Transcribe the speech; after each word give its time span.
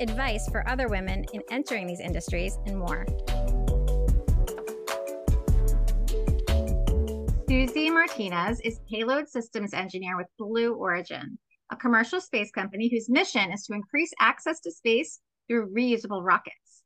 advice 0.00 0.48
for 0.50 0.68
other 0.68 0.88
women 0.88 1.24
in 1.32 1.42
entering 1.50 1.86
these 1.86 2.00
industries, 2.00 2.58
and 2.66 2.78
more. 2.78 3.06
Susie 7.48 7.90
Martinez 7.90 8.60
is 8.60 8.80
payload 8.90 9.28
systems 9.28 9.74
engineer 9.74 10.16
with 10.16 10.26
Blue 10.38 10.74
Origin, 10.74 11.38
a 11.70 11.76
commercial 11.76 12.20
space 12.20 12.50
company 12.50 12.88
whose 12.88 13.08
mission 13.08 13.50
is 13.52 13.64
to 13.64 13.74
increase 13.74 14.12
access 14.20 14.60
to 14.60 14.70
space 14.70 15.20
through 15.48 15.72
reusable 15.74 16.22
rockets. 16.22 16.82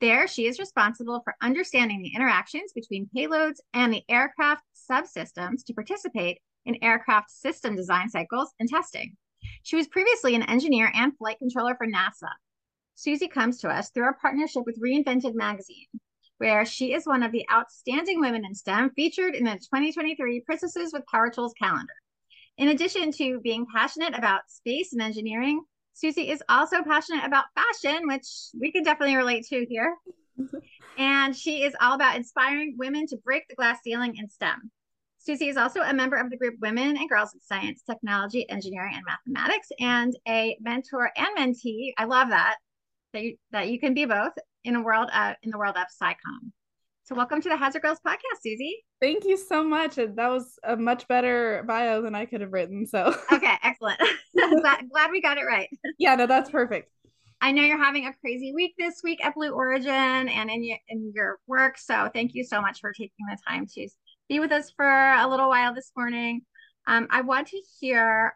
There, 0.00 0.28
she 0.28 0.46
is 0.46 0.58
responsible 0.58 1.20
for 1.24 1.34
understanding 1.42 2.02
the 2.02 2.12
interactions 2.14 2.72
between 2.72 3.10
payloads 3.14 3.56
and 3.74 3.92
the 3.92 4.02
aircraft 4.08 4.62
subsystems 4.90 5.64
to 5.66 5.74
participate 5.74 6.38
in 6.66 6.82
aircraft 6.82 7.30
system 7.30 7.74
design 7.76 8.08
cycles 8.08 8.52
and 8.60 8.68
testing. 8.68 9.16
She 9.62 9.76
was 9.76 9.88
previously 9.88 10.34
an 10.34 10.42
engineer 10.42 10.90
and 10.94 11.16
flight 11.16 11.38
controller 11.38 11.74
for 11.76 11.86
NASA. 11.86 12.30
Susie 12.98 13.28
comes 13.28 13.58
to 13.58 13.68
us 13.68 13.90
through 13.90 14.02
our 14.02 14.18
partnership 14.20 14.64
with 14.66 14.82
Reinvented 14.82 15.32
Magazine, 15.32 15.86
where 16.38 16.64
she 16.64 16.92
is 16.92 17.06
one 17.06 17.22
of 17.22 17.30
the 17.30 17.46
outstanding 17.48 18.20
women 18.20 18.44
in 18.44 18.56
STEM 18.56 18.90
featured 18.96 19.36
in 19.36 19.44
the 19.44 19.52
2023 19.52 20.40
Princesses 20.40 20.92
with 20.92 21.06
Power 21.06 21.30
Tools 21.30 21.54
calendar. 21.62 21.92
In 22.56 22.70
addition 22.70 23.12
to 23.12 23.38
being 23.38 23.66
passionate 23.72 24.18
about 24.18 24.50
space 24.50 24.92
and 24.92 25.00
engineering, 25.00 25.62
Susie 25.92 26.28
is 26.28 26.42
also 26.48 26.82
passionate 26.82 27.24
about 27.24 27.44
fashion, 27.54 28.08
which 28.08 28.26
we 28.60 28.72
can 28.72 28.82
definitely 28.82 29.14
relate 29.14 29.46
to 29.46 29.64
here. 29.68 29.94
and 30.98 31.36
she 31.36 31.62
is 31.62 31.76
all 31.80 31.94
about 31.94 32.16
inspiring 32.16 32.74
women 32.78 33.06
to 33.06 33.16
break 33.18 33.46
the 33.46 33.54
glass 33.54 33.78
ceiling 33.84 34.16
in 34.16 34.28
STEM. 34.28 34.72
Susie 35.18 35.48
is 35.48 35.56
also 35.56 35.82
a 35.82 35.94
member 35.94 36.16
of 36.16 36.30
the 36.30 36.36
group 36.36 36.56
Women 36.60 36.96
and 36.96 37.08
Girls 37.08 37.32
in 37.32 37.40
Science, 37.42 37.80
Technology, 37.88 38.48
Engineering, 38.50 38.94
and 38.96 39.04
Mathematics, 39.06 39.68
and 39.78 40.18
a 40.26 40.56
mentor 40.60 41.12
and 41.16 41.36
mentee. 41.36 41.92
I 41.96 42.04
love 42.04 42.30
that 42.30 42.56
that 43.12 43.22
you, 43.22 43.36
that 43.52 43.68
you 43.68 43.80
can 43.80 43.94
be 43.94 44.04
both 44.04 44.32
in 44.64 44.76
a 44.76 44.82
world 44.82 45.08
of, 45.14 45.36
in 45.42 45.50
the 45.50 45.58
world 45.58 45.76
of 45.76 45.86
SciComm. 46.02 46.50
So 47.04 47.14
welcome 47.14 47.40
to 47.40 47.48
the 47.48 47.56
Hazard 47.56 47.82
Girls 47.82 47.98
podcast, 48.06 48.42
Susie. 48.42 48.84
Thank 49.00 49.24
you 49.24 49.38
so 49.38 49.64
much. 49.64 49.96
That 49.96 50.16
was 50.16 50.58
a 50.62 50.76
much 50.76 51.08
better 51.08 51.64
bio 51.66 52.02
than 52.02 52.14
I 52.14 52.26
could 52.26 52.42
have 52.42 52.52
written. 52.52 52.86
So 52.86 53.14
okay, 53.32 53.54
excellent. 53.62 53.98
glad, 54.34 54.90
glad 54.90 55.10
we 55.10 55.22
got 55.22 55.38
it 55.38 55.44
right. 55.44 55.68
Yeah, 55.98 56.16
no, 56.16 56.26
that's 56.26 56.50
perfect. 56.50 56.90
I 57.40 57.52
know 57.52 57.62
you're 57.62 57.82
having 57.82 58.06
a 58.06 58.12
crazy 58.20 58.52
week 58.52 58.74
this 58.78 59.00
week 59.02 59.24
at 59.24 59.34
Blue 59.34 59.50
Origin 59.50 59.88
and 59.90 60.50
in 60.50 60.64
your, 60.64 60.78
in 60.88 61.12
your 61.14 61.38
work. 61.46 61.78
So 61.78 62.10
thank 62.12 62.34
you 62.34 62.44
so 62.44 62.60
much 62.60 62.80
for 62.80 62.92
taking 62.92 63.26
the 63.30 63.38
time 63.48 63.64
to 63.74 63.88
be 64.28 64.40
with 64.40 64.52
us 64.52 64.72
for 64.76 64.84
a 64.84 65.26
little 65.26 65.48
while 65.48 65.72
this 65.72 65.92
morning. 65.96 66.42
Um, 66.86 67.06
I 67.10 67.22
want 67.22 67.48
to 67.48 67.62
hear 67.80 68.34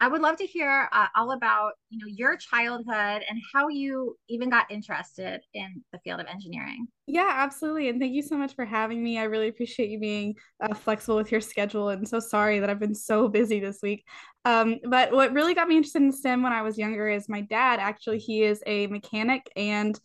I 0.00 0.08
would 0.08 0.20
love 0.20 0.36
to 0.36 0.46
hear 0.46 0.88
uh, 0.92 1.06
all 1.16 1.32
about 1.32 1.72
you 1.90 1.98
know 1.98 2.06
your 2.06 2.36
childhood 2.36 3.22
and 3.28 3.40
how 3.52 3.68
you 3.68 4.16
even 4.28 4.48
got 4.48 4.70
interested 4.70 5.40
in 5.54 5.82
the 5.92 5.98
field 6.00 6.20
of 6.20 6.26
engineering. 6.26 6.86
Yeah, 7.06 7.30
absolutely, 7.32 7.88
and 7.88 8.00
thank 8.00 8.12
you 8.12 8.22
so 8.22 8.36
much 8.36 8.54
for 8.54 8.64
having 8.64 9.02
me. 9.02 9.18
I 9.18 9.24
really 9.24 9.48
appreciate 9.48 9.90
you 9.90 9.98
being 9.98 10.34
uh, 10.60 10.74
flexible 10.74 11.16
with 11.16 11.32
your 11.32 11.40
schedule, 11.40 11.88
and 11.88 12.08
so 12.08 12.20
sorry 12.20 12.60
that 12.60 12.70
I've 12.70 12.78
been 12.78 12.94
so 12.94 13.28
busy 13.28 13.60
this 13.60 13.80
week. 13.82 14.04
Um, 14.44 14.78
but 14.84 15.12
what 15.12 15.32
really 15.32 15.54
got 15.54 15.68
me 15.68 15.76
interested 15.76 16.02
in 16.02 16.12
STEM 16.12 16.42
when 16.42 16.52
I 16.52 16.62
was 16.62 16.78
younger 16.78 17.08
is 17.08 17.28
my 17.28 17.40
dad. 17.40 17.80
Actually, 17.80 18.18
he 18.18 18.42
is 18.42 18.62
a 18.66 18.86
mechanic 18.86 19.50
and 19.56 19.98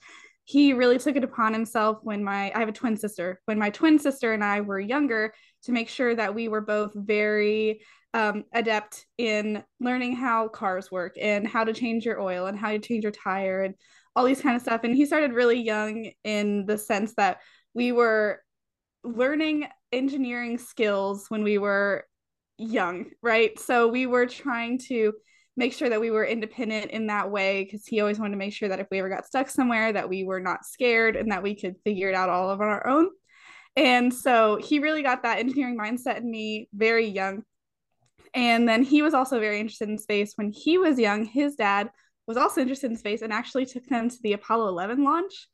he 0.46 0.74
really 0.74 0.98
took 0.98 1.16
it 1.16 1.24
upon 1.24 1.54
himself 1.54 2.00
when 2.02 2.24
my 2.24 2.52
I 2.54 2.60
have 2.60 2.68
a 2.68 2.74
twin 2.74 2.98
sister 2.98 3.40
when 3.46 3.58
my 3.58 3.70
twin 3.70 3.98
sister 3.98 4.34
and 4.34 4.44
I 4.44 4.60
were 4.60 4.80
younger 4.80 5.34
to 5.64 5.72
make 5.72 5.88
sure 5.88 6.14
that 6.16 6.36
we 6.36 6.50
were 6.50 6.60
both 6.60 6.92
very 6.94 7.82
um, 8.14 8.44
adept 8.54 9.06
in 9.18 9.64
learning 9.80 10.16
how 10.16 10.48
cars 10.48 10.92
work 10.92 11.16
and 11.20 11.48
how 11.48 11.64
to 11.64 11.74
change 11.74 12.06
your 12.06 12.22
oil 12.22 12.46
and 12.46 12.58
how 12.58 12.72
to 12.72 12.80
change 12.80 13.04
your 13.04 13.12
tire 13.12 13.64
and 13.64 13.76
all 14.16 14.26
these 14.26 14.42
kind 14.42 14.56
of 14.56 14.62
stuff. 14.62 14.84
And 14.84 14.96
he 14.96 15.06
started 15.06 15.34
really 15.34 15.60
young 15.60 16.12
in 16.24 16.66
the 16.66 16.78
sense 16.78 17.14
that 17.16 17.40
we 17.74 17.92
were 17.92 18.42
learning 19.04 19.68
engineering 19.92 20.58
skills 20.58 21.26
when 21.30 21.44
we 21.44 21.58
were 21.58 22.06
young, 22.58 23.08
right? 23.22 23.58
So 23.60 23.88
we 23.88 24.06
were 24.06 24.28
trying 24.28 24.78
to 24.90 25.14
make 25.56 25.74
sure 25.74 25.90
that 25.90 26.02
we 26.02 26.12
were 26.12 26.26
independent 26.26 26.92
in 26.92 27.08
that 27.08 27.30
way 27.30 27.64
because 27.64 27.86
he 27.86 28.00
always 28.00 28.20
wanted 28.20 28.32
to 28.32 28.38
make 28.38 28.54
sure 28.54 28.70
that 28.70 28.80
if 28.80 28.88
we 28.90 29.00
ever 29.00 29.10
got 29.10 29.26
stuck 29.26 29.50
somewhere 29.50 29.94
that 29.94 30.10
we 30.10 30.24
were 30.24 30.40
not 30.40 30.66
scared 30.66 31.16
and 31.16 31.32
that 31.32 31.44
we 31.44 31.56
could 31.56 31.76
figure 31.84 32.10
it 32.10 32.16
out 32.16 32.30
all 32.30 32.50
of 32.50 32.62
on 32.62 32.68
our 32.68 32.88
own. 32.88 33.10
And 33.76 34.14
so 34.14 34.58
he 34.58 34.80
really 34.80 35.04
got 35.04 35.24
that 35.24 35.40
engineering 35.40 35.78
mindset 35.78 36.18
in 36.18 36.30
me 36.30 36.70
very 36.74 37.08
young. 37.08 37.44
And 38.34 38.68
then 38.68 38.84
he 38.84 39.02
was 39.02 39.14
also 39.14 39.40
very 39.40 39.60
interested 39.60 39.90
in 39.90 39.98
space. 39.98 40.34
When 40.36 40.52
he 40.52 40.78
was 40.78 41.00
young, 41.00 41.26
his 41.26 41.56
dad 41.56 41.92
was 42.26 42.38
also 42.38 42.62
interested 42.62 42.90
in 42.90 42.98
space 42.98 43.22
and 43.22 43.34
actually 43.34 43.66
took 43.66 43.86
them 43.86 44.10
to 44.10 44.18
the 44.24 44.34
Apollo 44.34 44.70
11 44.70 45.04
launch. 45.04 45.48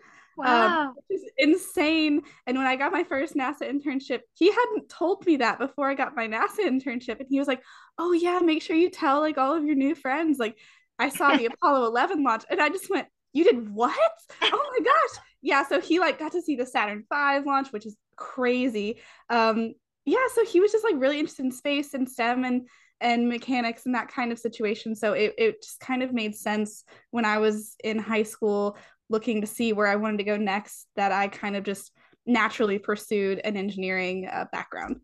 Um, 0.43 0.45
wow. 0.45 0.81
Um, 0.81 0.95
which 1.07 1.19
is 1.19 1.29
insane. 1.37 2.21
And 2.47 2.57
when 2.57 2.67
I 2.67 2.75
got 2.77 2.93
my 2.93 3.03
first 3.03 3.35
NASA 3.35 3.63
internship, 3.63 4.21
he 4.33 4.49
hadn't 4.49 4.89
told 4.89 5.25
me 5.25 5.37
that 5.37 5.59
before 5.59 5.89
I 5.89 5.95
got 5.95 6.15
my 6.15 6.27
NASA 6.27 6.59
internship. 6.59 7.19
And 7.19 7.27
he 7.29 7.39
was 7.39 7.47
like, 7.47 7.61
Oh, 7.97 8.13
yeah, 8.13 8.39
make 8.39 8.61
sure 8.61 8.75
you 8.75 8.89
tell 8.89 9.19
like 9.19 9.37
all 9.37 9.55
of 9.55 9.65
your 9.65 9.75
new 9.75 9.95
friends. 9.95 10.39
Like, 10.39 10.57
I 10.97 11.09
saw 11.09 11.35
the 11.35 11.45
Apollo 11.53 11.87
11 11.87 12.23
launch. 12.23 12.43
And 12.49 12.61
I 12.61 12.69
just 12.69 12.89
went, 12.89 13.07
You 13.33 13.43
did 13.43 13.73
what? 13.73 13.93
Oh 14.41 14.71
my 14.79 14.85
gosh. 14.85 15.23
Yeah. 15.41 15.65
So 15.67 15.81
he 15.81 15.99
like 15.99 16.19
got 16.19 16.33
to 16.33 16.41
see 16.41 16.55
the 16.55 16.65
Saturn 16.65 17.05
V 17.11 17.39
launch, 17.45 17.71
which 17.71 17.85
is 17.85 17.97
crazy. 18.15 18.99
Um, 19.29 19.73
yeah, 20.05 20.27
so 20.33 20.45
he 20.45 20.59
was 20.59 20.71
just 20.71 20.83
like 20.83 20.95
really 20.97 21.19
interested 21.19 21.45
in 21.45 21.51
space 21.51 21.93
and 21.93 22.09
STEM 22.09 22.43
and 22.43 22.67
and 23.01 23.29
mechanics 23.29 23.85
and 23.85 23.95
that 23.95 24.09
kind 24.09 24.31
of 24.31 24.39
situation. 24.39 24.95
So 24.95 25.13
it, 25.13 25.33
it 25.37 25.61
just 25.61 25.79
kind 25.79 26.03
of 26.03 26.13
made 26.13 26.35
sense 26.35 26.83
when 27.11 27.25
I 27.25 27.37
was 27.37 27.75
in 27.83 27.97
high 27.97 28.23
school 28.23 28.77
looking 29.09 29.41
to 29.41 29.47
see 29.47 29.71
where 29.71 29.87
I 29.87 29.95
wanted 29.95 30.17
to 30.17 30.23
go 30.25 30.37
next 30.37 30.87
that 30.95 31.11
I 31.11 31.29
kind 31.29 31.55
of 31.55 31.63
just 31.63 31.91
naturally 32.25 32.77
pursued 32.77 33.39
an 33.43 33.55
engineering 33.55 34.27
uh, 34.31 34.45
background. 34.51 34.99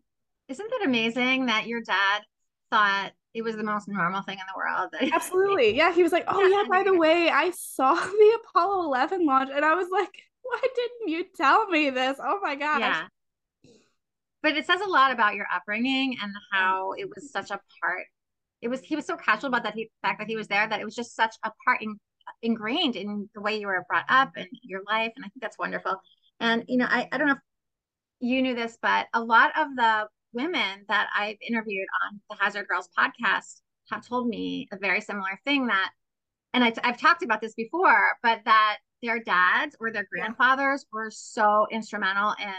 Isn't 0.48 0.70
that 0.70 0.86
amazing 0.86 1.46
that 1.46 1.66
your 1.66 1.80
dad 1.80 2.22
thought 2.70 3.12
it 3.32 3.42
was 3.42 3.56
the 3.56 3.64
most 3.64 3.88
normal 3.88 4.22
thing 4.22 4.38
in 4.38 4.44
the 4.46 4.58
world? 4.58 5.12
Absolutely. 5.14 5.74
Yeah. 5.74 5.92
He 5.92 6.02
was 6.02 6.12
like, 6.12 6.24
oh, 6.28 6.46
yeah, 6.46 6.64
by 6.68 6.82
the 6.82 6.96
way, 6.96 7.30
I 7.30 7.50
saw 7.50 7.94
the 7.94 8.38
Apollo 8.44 8.84
11 8.84 9.24
launch. 9.24 9.50
And 9.52 9.64
I 9.64 9.74
was 9.74 9.88
like, 9.90 10.12
why 10.42 10.60
didn't 10.62 11.08
you 11.08 11.24
tell 11.34 11.66
me 11.68 11.90
this? 11.90 12.18
Oh 12.22 12.40
my 12.42 12.56
gosh. 12.56 12.80
Yeah 12.80 13.06
but 14.46 14.56
it 14.56 14.64
says 14.64 14.80
a 14.80 14.88
lot 14.88 15.10
about 15.10 15.34
your 15.34 15.46
upbringing 15.52 16.16
and 16.22 16.32
how 16.52 16.92
it 16.92 17.08
was 17.08 17.32
such 17.32 17.50
a 17.50 17.60
part 17.82 18.06
it 18.62 18.68
was 18.68 18.80
he 18.80 18.94
was 18.94 19.04
so 19.04 19.16
casual 19.16 19.48
about 19.48 19.64
that 19.64 19.74
he, 19.74 19.90
fact 20.02 20.20
that 20.20 20.28
he 20.28 20.36
was 20.36 20.46
there 20.46 20.68
that 20.68 20.80
it 20.80 20.84
was 20.84 20.94
just 20.94 21.16
such 21.16 21.34
a 21.44 21.50
part 21.64 21.82
in, 21.82 21.98
ingrained 22.42 22.94
in 22.94 23.28
the 23.34 23.40
way 23.40 23.58
you 23.58 23.66
were 23.66 23.84
brought 23.88 24.04
up 24.08 24.30
and 24.36 24.46
your 24.62 24.82
life 24.86 25.10
and 25.16 25.24
i 25.24 25.28
think 25.28 25.42
that's 25.42 25.58
wonderful. 25.58 25.96
And 26.38 26.62
you 26.68 26.78
know 26.78 26.86
I, 26.88 27.08
I 27.10 27.18
don't 27.18 27.26
know 27.26 27.32
if 27.32 27.40
you 28.20 28.40
knew 28.40 28.54
this 28.54 28.78
but 28.80 29.06
a 29.14 29.20
lot 29.20 29.50
of 29.58 29.66
the 29.74 30.06
women 30.32 30.84
that 30.86 31.08
i've 31.16 31.38
interviewed 31.46 31.88
on 32.04 32.20
the 32.30 32.36
hazard 32.38 32.68
girls 32.68 32.88
podcast 32.96 33.62
have 33.90 34.06
told 34.06 34.28
me 34.28 34.68
a 34.72 34.78
very 34.78 35.00
similar 35.00 35.40
thing 35.44 35.66
that 35.66 35.90
and 36.54 36.62
I, 36.62 36.72
have 36.84 37.00
talked 37.00 37.24
about 37.24 37.40
this 37.40 37.54
before 37.54 38.12
but 38.22 38.42
that 38.44 38.76
their 39.02 39.18
dads 39.18 39.76
or 39.80 39.90
their 39.90 40.06
grandfathers 40.10 40.86
were 40.92 41.10
so 41.10 41.66
instrumental 41.72 42.34
in 42.40 42.52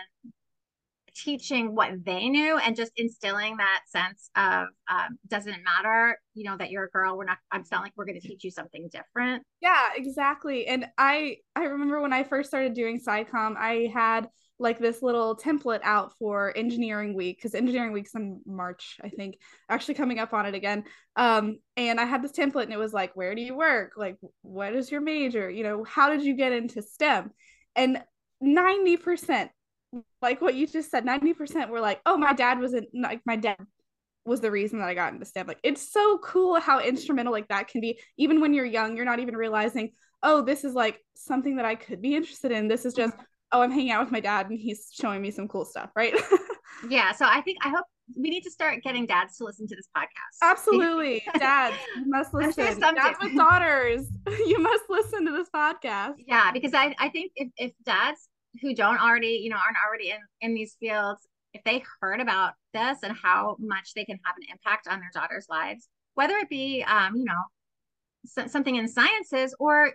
teaching 1.23 1.73
what 1.75 1.91
they 2.05 2.29
knew 2.29 2.57
and 2.57 2.75
just 2.75 2.91
instilling 2.95 3.57
that 3.57 3.81
sense 3.87 4.29
of 4.35 4.67
um, 4.89 5.17
doesn't 5.27 5.55
matter 5.63 6.17
you 6.33 6.43
know 6.43 6.55
that 6.57 6.69
you're 6.69 6.85
a 6.85 6.89
girl 6.89 7.17
we're 7.17 7.25
not 7.25 7.37
i'm 7.51 7.63
not 7.71 7.81
like 7.81 7.93
we're 7.95 8.05
going 8.05 8.19
to 8.19 8.27
teach 8.27 8.43
you 8.43 8.51
something 8.51 8.89
different. 8.91 9.43
Yeah 9.61 9.89
exactly. 9.95 10.67
And 10.67 10.87
i 10.97 11.37
i 11.55 11.63
remember 11.63 12.01
when 12.01 12.13
i 12.13 12.23
first 12.23 12.49
started 12.49 12.73
doing 12.73 12.99
SciComm 12.99 13.55
i 13.57 13.89
had 13.93 14.27
like 14.59 14.79
this 14.79 15.01
little 15.03 15.35
template 15.35 15.81
out 15.83 16.13
for 16.17 16.51
engineering 16.55 17.13
week 17.13 17.37
because 17.37 17.53
engineering 17.53 17.93
week's 17.93 18.15
in 18.15 18.41
march 18.47 18.97
i 19.03 19.09
think 19.09 19.37
actually 19.69 19.93
coming 19.93 20.17
up 20.17 20.33
on 20.33 20.45
it 20.45 20.55
again. 20.55 20.83
Um 21.15 21.57
and 21.75 21.99
i 21.99 22.05
had 22.05 22.23
this 22.23 22.31
template 22.31 22.63
and 22.63 22.73
it 22.73 22.79
was 22.79 22.93
like 22.93 23.15
where 23.15 23.33
do 23.35 23.41
you 23.41 23.55
work? 23.55 23.93
Like 23.97 24.17
what 24.41 24.73
is 24.73 24.91
your 24.91 25.01
major? 25.01 25.49
You 25.49 25.63
know 25.63 25.83
how 25.83 26.09
did 26.09 26.23
you 26.23 26.35
get 26.35 26.51
into 26.51 26.81
stem? 26.81 27.31
And 27.75 28.01
90% 28.43 29.49
like 30.21 30.41
what 30.41 30.55
you 30.55 30.67
just 30.67 30.91
said 30.91 31.05
90% 31.05 31.69
were 31.69 31.79
like 31.79 32.01
oh 32.05 32.17
my 32.17 32.33
dad 32.33 32.59
was 32.59 32.73
in 32.73 32.85
like 32.93 33.21
my 33.25 33.35
dad 33.35 33.57
was 34.27 34.41
the 34.41 34.51
reason 34.51 34.79
that 34.79 34.89
I 34.89 34.93
got 34.93 35.13
into 35.13 35.25
STEM. 35.25 35.47
Like 35.47 35.59
it's 35.63 35.91
so 35.91 36.19
cool 36.19 36.59
how 36.59 36.79
instrumental 36.79 37.31
like 37.31 37.47
that 37.47 37.69
can 37.69 37.81
be. 37.81 37.99
Even 38.17 38.41
when 38.41 38.53
you're 38.53 38.65
young, 38.65 38.95
you're 38.95 39.05
not 39.05 39.19
even 39.19 39.35
realizing, 39.35 39.91
oh, 40.21 40.41
this 40.41 40.63
is 40.63 40.73
like 40.73 40.99
something 41.15 41.55
that 41.55 41.65
I 41.65 41.75
could 41.75 42.01
be 42.01 42.15
interested 42.15 42.51
in. 42.51 42.67
This 42.67 42.85
is 42.85 42.93
just, 42.93 43.15
oh, 43.51 43.61
I'm 43.61 43.71
hanging 43.71 43.91
out 43.91 44.03
with 44.03 44.11
my 44.11 44.19
dad 44.19 44.49
and 44.49 44.59
he's 44.59 44.89
showing 44.91 45.21
me 45.21 45.31
some 45.31 45.47
cool 45.47 45.65
stuff, 45.65 45.89
right? 45.95 46.13
yeah. 46.89 47.13
So 47.13 47.25
I 47.25 47.41
think 47.41 47.57
I 47.63 47.69
hope 47.69 47.85
we 48.15 48.29
need 48.29 48.43
to 48.43 48.51
start 48.51 48.81
getting 48.83 49.05
dads 49.05 49.37
to 49.37 49.45
listen 49.45 49.67
to 49.67 49.75
this 49.75 49.87
podcast. 49.95 50.37
Absolutely. 50.41 51.23
dads, 51.39 51.75
you 51.95 52.05
must 52.07 52.33
listen. 52.33 52.65
Sure 52.65 52.93
dads 52.93 53.17
with 53.21 53.35
daughters, 53.35 54.07
you 54.45 54.59
must 54.59 54.83
listen 54.89 55.25
to 55.25 55.31
this 55.31 55.49
podcast. 55.53 56.15
Yeah, 56.25 56.51
because 56.51 56.73
I, 56.73 56.95
I 56.99 57.09
think 57.09 57.31
if, 57.35 57.49
if 57.57 57.71
dads 57.83 58.26
who 58.61 58.73
don't 58.73 59.01
already, 59.01 59.39
you 59.43 59.49
know, 59.49 59.57
aren't 59.57 59.77
already 59.85 60.09
in, 60.09 60.17
in 60.41 60.53
these 60.53 60.75
fields 60.79 61.27
if 61.53 61.63
they 61.63 61.83
heard 62.01 62.19
about 62.19 62.53
this 62.73 62.99
and 63.03 63.15
how 63.15 63.55
much 63.59 63.93
they 63.95 64.05
can 64.05 64.19
have 64.25 64.35
an 64.37 64.47
impact 64.51 64.87
on 64.87 64.99
their 64.99 65.11
daughters' 65.13 65.47
lives, 65.49 65.87
whether 66.15 66.35
it 66.35 66.49
be, 66.49 66.83
um, 66.83 67.15
you 67.15 67.25
know, 67.25 67.41
so, 68.25 68.47
something 68.47 68.75
in 68.75 68.87
sciences 68.87 69.55
or 69.59 69.93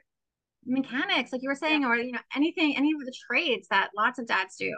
mechanics, 0.64 1.32
like 1.32 1.42
you 1.42 1.48
were 1.48 1.54
saying, 1.54 1.82
yeah. 1.82 1.88
or 1.88 1.96
you 1.96 2.12
know, 2.12 2.18
anything, 2.34 2.76
any 2.76 2.92
of 2.92 3.00
the 3.00 3.14
trades 3.26 3.68
that 3.70 3.90
lots 3.96 4.18
of 4.18 4.26
dads 4.26 4.56
do, 4.56 4.72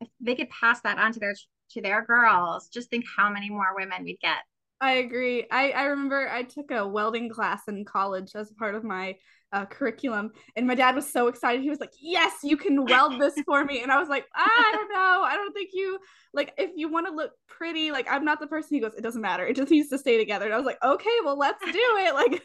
if 0.00 0.08
they 0.20 0.34
could 0.34 0.50
pass 0.50 0.80
that 0.82 0.98
on 0.98 1.12
to 1.12 1.20
their 1.20 1.34
to 1.70 1.80
their 1.80 2.04
girls, 2.04 2.68
just 2.68 2.90
think 2.90 3.04
how 3.16 3.30
many 3.30 3.48
more 3.48 3.74
women 3.74 4.04
we'd 4.04 4.18
get. 4.20 4.38
I 4.80 4.94
agree. 4.94 5.46
I, 5.50 5.70
I 5.70 5.84
remember 5.84 6.28
I 6.28 6.42
took 6.42 6.70
a 6.70 6.86
welding 6.86 7.30
class 7.30 7.62
in 7.68 7.84
college 7.84 8.32
as 8.34 8.50
part 8.50 8.74
of 8.74 8.84
my 8.84 9.16
uh, 9.52 9.66
curriculum. 9.66 10.32
And 10.56 10.66
my 10.66 10.74
dad 10.74 10.94
was 10.94 11.10
so 11.10 11.28
excited. 11.28 11.62
He 11.62 11.70
was 11.70 11.80
like, 11.80 11.92
Yes, 12.00 12.32
you 12.42 12.56
can 12.56 12.84
weld 12.84 13.20
this 13.20 13.34
for 13.46 13.64
me. 13.64 13.82
And 13.82 13.92
I 13.92 13.98
was 13.98 14.08
like, 14.08 14.26
I 14.34 14.70
don't 14.72 14.88
know. 14.92 15.22
I 15.24 15.34
don't 15.34 15.52
think 15.52 15.70
you, 15.72 15.98
like, 16.32 16.54
if 16.56 16.70
you 16.76 16.88
want 16.88 17.06
to 17.06 17.12
look 17.12 17.32
pretty, 17.48 17.92
like, 17.92 18.06
I'm 18.10 18.24
not 18.24 18.40
the 18.40 18.46
person. 18.46 18.74
He 18.74 18.80
goes, 18.80 18.94
It 18.94 19.02
doesn't 19.02 19.20
matter. 19.20 19.46
It 19.46 19.56
just 19.56 19.70
needs 19.70 19.88
to 19.90 19.98
stay 19.98 20.18
together. 20.18 20.46
And 20.46 20.54
I 20.54 20.56
was 20.56 20.66
like, 20.66 20.82
Okay, 20.82 21.16
well, 21.24 21.38
let's 21.38 21.62
do 21.64 21.70
it. 21.74 22.14
Like, 22.22 22.42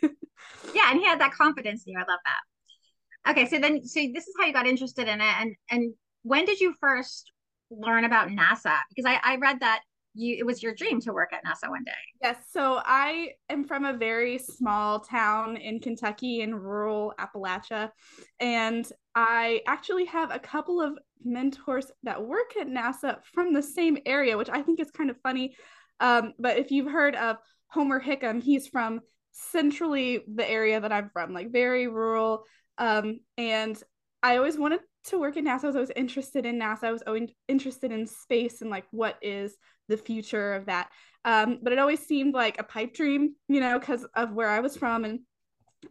yeah. 0.73 0.91
And 0.91 0.99
he 0.99 1.05
had 1.05 1.19
that 1.19 1.33
confidence 1.33 1.83
in 1.85 1.93
you. 1.93 1.99
I 1.99 2.09
love 2.09 2.19
that. 2.25 3.31
Okay. 3.31 3.47
So 3.47 3.59
then, 3.59 3.85
so 3.85 3.99
this 4.13 4.27
is 4.27 4.33
how 4.39 4.45
you 4.45 4.53
got 4.53 4.65
interested 4.65 5.07
in 5.07 5.19
it. 5.19 5.33
And, 5.39 5.55
and 5.69 5.93
when 6.23 6.45
did 6.45 6.59
you 6.59 6.73
first 6.79 7.31
learn 7.69 8.05
about 8.05 8.29
NASA? 8.29 8.77
Because 8.89 9.05
I, 9.05 9.19
I 9.23 9.35
read 9.37 9.59
that 9.59 9.81
you 10.17 10.35
it 10.37 10.45
was 10.45 10.63
your 10.63 10.73
dream 10.73 10.99
to 11.01 11.13
work 11.13 11.31
at 11.33 11.43
NASA 11.45 11.69
one 11.69 11.83
day. 11.83 11.91
Yes. 12.21 12.37
So 12.51 12.81
I 12.83 13.29
am 13.49 13.63
from 13.63 13.85
a 13.85 13.93
very 13.93 14.37
small 14.37 14.99
town 14.99 15.57
in 15.57 15.79
Kentucky 15.79 16.41
in 16.41 16.55
rural 16.55 17.13
Appalachia. 17.19 17.91
And 18.39 18.89
I 19.15 19.61
actually 19.67 20.05
have 20.05 20.31
a 20.31 20.39
couple 20.39 20.81
of 20.81 20.97
mentors 21.23 21.91
that 22.03 22.23
work 22.23 22.57
at 22.59 22.67
NASA 22.67 23.17
from 23.33 23.53
the 23.53 23.63
same 23.63 23.97
area, 24.05 24.37
which 24.37 24.49
I 24.49 24.61
think 24.61 24.79
is 24.79 24.91
kind 24.91 25.09
of 25.09 25.17
funny. 25.21 25.55
Um, 25.99 26.33
but 26.39 26.57
if 26.57 26.71
you've 26.71 26.91
heard 26.91 27.15
of 27.15 27.37
Homer 27.67 28.01
Hickam, 28.01 28.41
he's 28.41 28.67
from 28.67 29.01
centrally 29.31 30.21
the 30.33 30.49
area 30.49 30.79
that 30.79 30.91
I'm 30.91 31.09
from, 31.11 31.33
like 31.33 31.51
very 31.51 31.87
rural. 31.87 32.43
Um, 32.77 33.19
and 33.37 33.81
I 34.23 34.37
always 34.37 34.57
wanted 34.57 34.81
to 35.05 35.19
work 35.19 35.37
at 35.37 35.43
NASA. 35.43 35.63
I 35.63 35.67
was 35.67 35.75
always 35.75 35.91
interested 35.95 36.45
in 36.45 36.59
NASA. 36.59 36.85
I 36.85 36.91
was 36.91 37.03
always 37.05 37.29
interested 37.47 37.91
in 37.91 38.07
space 38.07 38.61
and 38.61 38.69
like 38.69 38.85
what 38.91 39.17
is 39.21 39.55
the 39.87 39.97
future 39.97 40.53
of 40.53 40.65
that. 40.65 40.89
Um, 41.25 41.59
but 41.61 41.73
it 41.73 41.79
always 41.79 42.05
seemed 42.05 42.33
like 42.33 42.59
a 42.59 42.63
pipe 42.63 42.93
dream, 42.93 43.35
you 43.47 43.59
know, 43.59 43.79
because 43.79 44.05
of 44.15 44.31
where 44.31 44.49
I 44.49 44.59
was 44.59 44.77
from. 44.77 45.05
And 45.05 45.19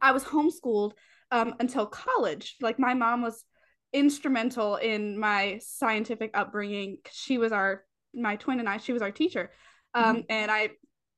I 0.00 0.12
was 0.12 0.24
homeschooled 0.24 0.92
um, 1.30 1.54
until 1.60 1.86
college. 1.86 2.56
Like 2.60 2.78
my 2.78 2.94
mom 2.94 3.22
was 3.22 3.44
instrumental 3.92 4.76
in 4.76 5.18
my 5.18 5.60
scientific 5.62 6.30
upbringing. 6.34 6.98
She 7.10 7.38
was 7.38 7.52
our, 7.52 7.84
my 8.14 8.36
twin 8.36 8.60
and 8.60 8.68
I, 8.68 8.78
she 8.78 8.92
was 8.92 9.02
our 9.02 9.10
teacher. 9.10 9.50
Um, 9.94 10.16
mm-hmm. 10.16 10.22
And 10.30 10.50
I 10.50 10.70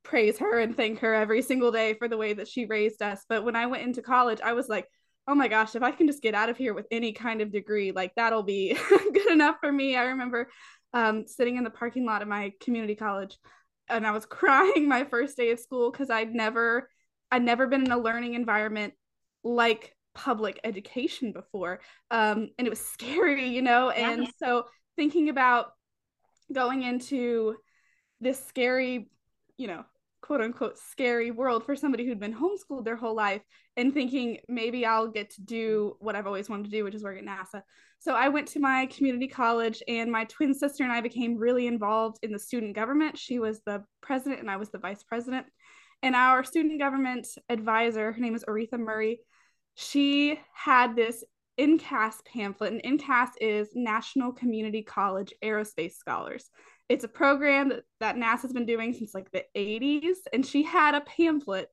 praise 0.02 0.38
her 0.38 0.58
and 0.58 0.76
thank 0.76 1.00
her 1.00 1.14
every 1.14 1.42
single 1.42 1.70
day 1.70 1.94
for 1.94 2.08
the 2.08 2.16
way 2.16 2.32
that 2.32 2.48
she 2.48 2.66
raised 2.66 3.02
us. 3.02 3.24
But 3.28 3.44
when 3.44 3.56
I 3.56 3.66
went 3.66 3.84
into 3.84 4.02
college, 4.02 4.40
I 4.42 4.52
was 4.54 4.68
like, 4.68 4.86
oh 5.28 5.34
my 5.34 5.46
gosh, 5.46 5.74
if 5.74 5.82
I 5.82 5.90
can 5.90 6.06
just 6.06 6.22
get 6.22 6.34
out 6.34 6.48
of 6.48 6.56
here 6.56 6.72
with 6.72 6.86
any 6.90 7.12
kind 7.12 7.42
of 7.42 7.52
degree, 7.52 7.92
like 7.92 8.14
that'll 8.16 8.42
be 8.42 8.76
good 8.88 9.30
enough 9.30 9.56
for 9.60 9.70
me. 9.70 9.94
I 9.94 10.04
remember 10.04 10.48
um, 10.92 11.26
sitting 11.26 11.56
in 11.56 11.64
the 11.64 11.70
parking 11.70 12.04
lot 12.04 12.22
of 12.22 12.28
my 12.28 12.52
community 12.60 12.94
college 12.94 13.38
and 13.88 14.06
I 14.06 14.10
was 14.10 14.26
crying 14.26 14.88
my 14.88 15.04
first 15.04 15.36
day 15.36 15.50
of 15.50 15.58
school 15.58 15.90
because 15.90 16.10
I'd 16.10 16.34
never 16.34 16.88
I'd 17.30 17.42
never 17.42 17.66
been 17.66 17.84
in 17.84 17.92
a 17.92 17.98
learning 17.98 18.34
environment 18.34 18.94
like 19.44 19.94
public 20.14 20.58
education 20.64 21.32
before. 21.32 21.80
Um, 22.10 22.48
and 22.58 22.66
it 22.66 22.70
was 22.70 22.80
scary, 22.92 23.48
you 23.48 23.62
know. 23.62 23.92
Yeah. 23.92 24.10
And 24.10 24.28
so 24.42 24.64
thinking 24.96 25.28
about 25.28 25.72
going 26.52 26.82
into 26.82 27.56
this 28.20 28.44
scary, 28.46 29.10
you 29.56 29.68
know, 29.68 29.84
quote 30.20 30.40
unquote 30.40 30.78
scary 30.78 31.30
world 31.30 31.64
for 31.64 31.76
somebody 31.76 32.06
who'd 32.06 32.20
been 32.20 32.34
homeschooled 32.34 32.84
their 32.84 32.96
whole 32.96 33.14
life 33.14 33.42
and 33.76 33.94
thinking 33.94 34.38
maybe 34.48 34.84
I'll 34.84 35.08
get 35.08 35.30
to 35.30 35.42
do 35.42 35.96
what 36.00 36.16
I've 36.16 36.26
always 36.26 36.48
wanted 36.48 36.64
to 36.64 36.70
do, 36.70 36.84
which 36.84 36.94
is 36.94 37.04
work 37.04 37.18
at 37.18 37.24
NASA. 37.24 37.62
So 38.00 38.14
I 38.14 38.28
went 38.28 38.48
to 38.48 38.60
my 38.60 38.86
community 38.86 39.26
college, 39.26 39.82
and 39.88 40.10
my 40.10 40.24
twin 40.24 40.54
sister 40.54 40.84
and 40.84 40.92
I 40.92 41.00
became 41.00 41.36
really 41.36 41.66
involved 41.66 42.18
in 42.22 42.32
the 42.32 42.38
student 42.38 42.74
government. 42.74 43.18
She 43.18 43.38
was 43.38 43.60
the 43.66 43.84
president, 44.02 44.40
and 44.40 44.50
I 44.50 44.56
was 44.56 44.70
the 44.70 44.78
vice 44.78 45.02
president. 45.02 45.46
And 46.02 46.14
our 46.14 46.44
student 46.44 46.78
government 46.78 47.26
advisor, 47.48 48.12
her 48.12 48.20
name 48.20 48.36
is 48.36 48.44
Aretha 48.44 48.78
Murray, 48.78 49.20
she 49.80 50.40
had 50.52 50.96
this 50.96 51.22
NCAS 51.58 52.24
pamphlet, 52.24 52.72
and 52.72 53.00
NCAS 53.00 53.30
is 53.40 53.68
National 53.74 54.32
Community 54.32 54.82
College 54.82 55.32
Aerospace 55.42 55.94
Scholars. 55.94 56.50
It's 56.88 57.04
a 57.04 57.08
program 57.08 57.68
that, 57.68 57.84
that 58.00 58.16
NASA's 58.16 58.52
been 58.52 58.66
doing 58.66 58.94
since 58.94 59.14
like 59.14 59.30
the 59.30 59.44
80s, 59.54 60.16
and 60.32 60.44
she 60.44 60.62
had 60.62 60.94
a 60.94 61.02
pamphlet 61.02 61.68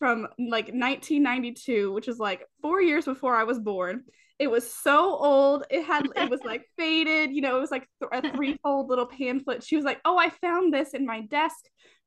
from 0.00 0.22
like 0.38 0.68
1992, 0.68 1.92
which 1.92 2.06
was 2.06 2.18
like 2.18 2.46
four 2.60 2.82
years 2.82 3.04
before 3.04 3.36
I 3.36 3.44
was 3.44 3.58
born. 3.58 4.04
It 4.38 4.50
was 4.50 4.72
so 4.72 5.16
old. 5.16 5.64
It 5.70 5.84
had 5.84 6.08
it 6.16 6.30
was 6.30 6.40
like 6.42 6.64
faded, 6.78 7.30
you 7.30 7.42
know, 7.42 7.56
it 7.56 7.60
was 7.60 7.70
like 7.70 7.86
th- 8.02 8.24
a 8.24 8.34
threefold 8.34 8.88
little 8.88 9.06
pamphlet. 9.06 9.62
She 9.62 9.76
was 9.76 9.84
like, 9.84 10.00
"Oh, 10.04 10.18
I 10.18 10.30
found 10.30 10.72
this 10.72 10.94
in 10.94 11.06
my 11.06 11.20
desk 11.20 11.58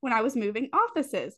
when 0.02 0.12
I 0.12 0.22
was 0.22 0.36
moving 0.36 0.70
offices. 0.74 1.38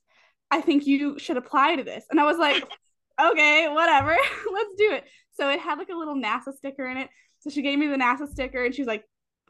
I 0.49 0.61
think 0.61 0.87
you 0.87 1.19
should 1.19 1.37
apply 1.37 1.75
to 1.75 1.83
this." 1.83 2.05
And 2.09 2.19
I 2.19 2.23
was 2.23 2.37
like, 2.37 2.63
"Okay, 3.21 3.67
whatever. 3.67 4.15
Let's 4.53 4.73
do 4.77 4.93
it." 4.93 5.03
So 5.33 5.49
it 5.49 5.59
had 5.59 5.77
like 5.77 5.89
a 5.89 5.97
little 5.97 6.15
NASA 6.15 6.53
sticker 6.53 6.85
in 6.85 6.95
it. 6.95 7.09
So 7.39 7.49
she 7.49 7.61
gave 7.61 7.77
me 7.77 7.87
the 7.87 7.97
NASA 7.97 8.29
sticker 8.29 8.63
and 8.63 8.73
she 8.73 8.81
was 8.81 8.87
like, 8.87 9.03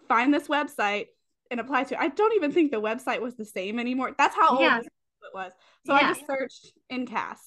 "Find 0.08 0.34
this 0.34 0.48
website 0.48 1.06
and 1.52 1.60
apply 1.60 1.84
to. 1.86 2.02
I 2.02 2.10
don't 2.10 2.34
even 2.34 2.52
think 2.52 2.72
the 2.72 2.82
website 2.82 3.22
was 3.22 3.36
the 3.36 3.46
same 3.46 3.80
anymore. 3.80 4.12
That's 4.18 4.36
how 4.36 4.60
yeah. 4.60 4.78
old 4.78 4.86
it 4.86 4.92
was. 5.34 5.52
So 5.86 5.94
yeah. 5.94 6.00
I 6.00 6.14
just 6.14 6.26
searched 6.26 6.74
NCAS. 6.92 7.38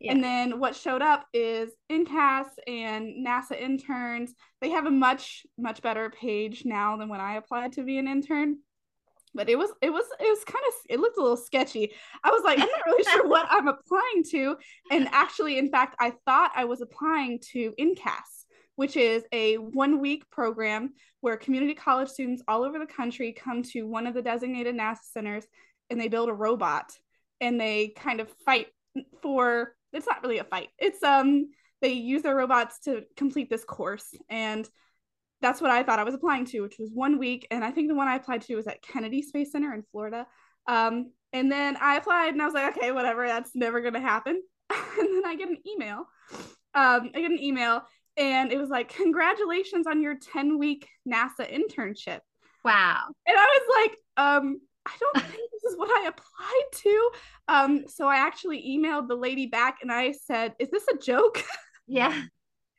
Yeah. 0.00 0.12
And 0.12 0.22
then 0.22 0.60
what 0.60 0.76
showed 0.76 1.02
up 1.02 1.26
is 1.32 1.70
NCAS 1.90 2.46
and 2.66 3.26
NASA 3.26 3.58
interns. 3.58 4.34
They 4.60 4.70
have 4.70 4.86
a 4.86 4.90
much, 4.90 5.46
much 5.56 5.80
better 5.80 6.10
page 6.10 6.64
now 6.64 6.96
than 6.96 7.08
when 7.08 7.20
I 7.20 7.36
applied 7.36 7.72
to 7.72 7.82
be 7.82 7.98
an 7.98 8.06
intern. 8.06 8.58
But 9.34 9.50
it 9.50 9.58
was 9.58 9.70
it 9.82 9.90
was 9.90 10.06
it 10.18 10.28
was 10.28 10.44
kind 10.44 10.64
of 10.66 10.74
it 10.88 10.98
looked 10.98 11.18
a 11.18 11.20
little 11.20 11.36
sketchy. 11.36 11.92
I 12.24 12.30
was 12.30 12.42
like, 12.42 12.58
I'm 12.58 12.66
not 12.66 12.86
really 12.86 13.04
sure 13.04 13.28
what 13.28 13.46
I'm 13.50 13.68
applying 13.68 14.24
to. 14.30 14.56
And 14.90 15.08
actually, 15.12 15.58
in 15.58 15.70
fact, 15.70 15.94
I 16.00 16.12
thought 16.24 16.52
I 16.54 16.64
was 16.64 16.80
applying 16.80 17.40
to 17.52 17.72
NCAS, 17.78 18.45
which 18.76 18.96
is 18.96 19.24
a 19.32 19.56
one 19.56 20.00
week 20.00 20.28
program 20.30 20.92
where 21.20 21.36
community 21.36 21.74
college 21.74 22.08
students 22.08 22.42
all 22.46 22.62
over 22.62 22.78
the 22.78 22.86
country 22.86 23.32
come 23.32 23.62
to 23.62 23.82
one 23.82 24.06
of 24.06 24.14
the 24.14 24.22
designated 24.22 24.74
NASA 24.76 25.02
centers 25.12 25.44
and 25.90 26.00
they 26.00 26.08
build 26.08 26.28
a 26.28 26.34
robot 26.34 26.92
and 27.40 27.60
they 27.60 27.92
kind 27.96 28.20
of 28.20 28.30
fight 28.44 28.68
for 29.22 29.74
it's 29.92 30.06
not 30.06 30.22
really 30.22 30.38
a 30.38 30.44
fight. 30.44 30.68
It's 30.78 31.02
um 31.02 31.46
they 31.82 31.92
use 31.92 32.22
their 32.22 32.36
robots 32.36 32.80
to 32.80 33.02
complete 33.16 33.50
this 33.50 33.64
course 33.64 34.14
and 34.28 34.68
that's 35.42 35.60
what 35.60 35.70
I 35.70 35.82
thought 35.82 35.98
I 35.98 36.04
was 36.04 36.14
applying 36.14 36.46
to, 36.46 36.60
which 36.60 36.76
was 36.78 36.90
one 36.92 37.18
week. 37.18 37.46
And 37.50 37.62
I 37.62 37.70
think 37.70 37.88
the 37.88 37.94
one 37.94 38.08
I 38.08 38.16
applied 38.16 38.42
to 38.42 38.56
was 38.56 38.66
at 38.66 38.82
Kennedy 38.82 39.20
Space 39.20 39.52
Center 39.52 39.74
in 39.74 39.84
Florida. 39.92 40.26
Um, 40.66 41.12
and 41.32 41.52
then 41.52 41.76
I 41.76 41.96
applied 41.96 42.32
and 42.32 42.40
I 42.40 42.46
was 42.46 42.54
like, 42.54 42.76
okay, 42.76 42.90
whatever, 42.92 43.26
that's 43.26 43.50
never 43.54 43.80
gonna 43.80 44.00
happen. 44.00 44.42
and 44.70 45.08
then 45.16 45.26
I 45.26 45.34
get 45.36 45.48
an 45.48 45.58
email. 45.66 46.06
Um, 46.74 47.10
I 47.14 47.20
get 47.20 47.30
an 47.30 47.42
email 47.42 47.82
and 48.16 48.52
it 48.52 48.58
was 48.58 48.68
like, 48.68 48.94
congratulations 48.94 49.86
on 49.86 50.02
your 50.02 50.16
10 50.16 50.58
week 50.58 50.88
NASA 51.08 51.50
internship. 51.50 52.20
Wow. 52.64 53.04
And 53.26 53.36
I 53.38 53.60
was 53.60 53.88
like, 53.88 53.98
um, 54.16 54.60
I 54.86 54.92
don't 55.00 55.26
think 55.26 55.50
this 55.52 55.72
is 55.72 55.78
what 55.78 55.90
I 55.90 56.08
applied 56.08 56.72
to. 56.72 57.10
Um, 57.48 57.84
so 57.88 58.06
I 58.06 58.16
actually 58.16 58.62
emailed 58.68 59.08
the 59.08 59.16
lady 59.16 59.46
back 59.46 59.78
and 59.82 59.92
I 59.92 60.12
said, 60.12 60.54
Is 60.58 60.70
this 60.70 60.86
a 60.92 60.96
joke? 60.98 61.42
Yeah. 61.88 62.20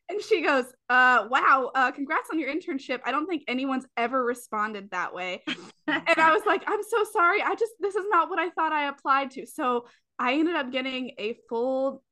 And 0.10 0.22
she 0.22 0.41
goes, 0.41 0.65
uh, 0.89 1.27
wow, 1.29 1.72
uh, 1.75 1.91
congrats 1.91 2.29
on 2.32 2.39
your 2.39 2.53
internship. 2.53 3.00
I 3.06 3.12
don't 3.12 3.25
think 3.25 3.44
anyone's 3.48 3.86
ever 3.98 4.24
responded 4.24 4.91
that 4.91 5.13
way. 5.13 5.44
and 5.88 6.17
I 6.17 6.34
was 6.34 6.44
like, 6.46 6.63
I'm 6.67 6.84
so 6.84 7.06
sorry. 7.12 7.41
I 7.41 7.56
just, 7.56 7.74
this 7.79 7.96
is 7.96 8.06
not 8.10 8.29
what 8.29 8.39
I 8.39 8.50
thought 8.51 8.72
I 8.72 8.88
applied 8.88 9.32
to. 9.32 9.46
So 9.46 9.88
I 10.17 10.34
ended 10.34 10.56
up 10.56 10.72
getting 10.72 11.12
a 11.17 11.38
full, 11.50 12.03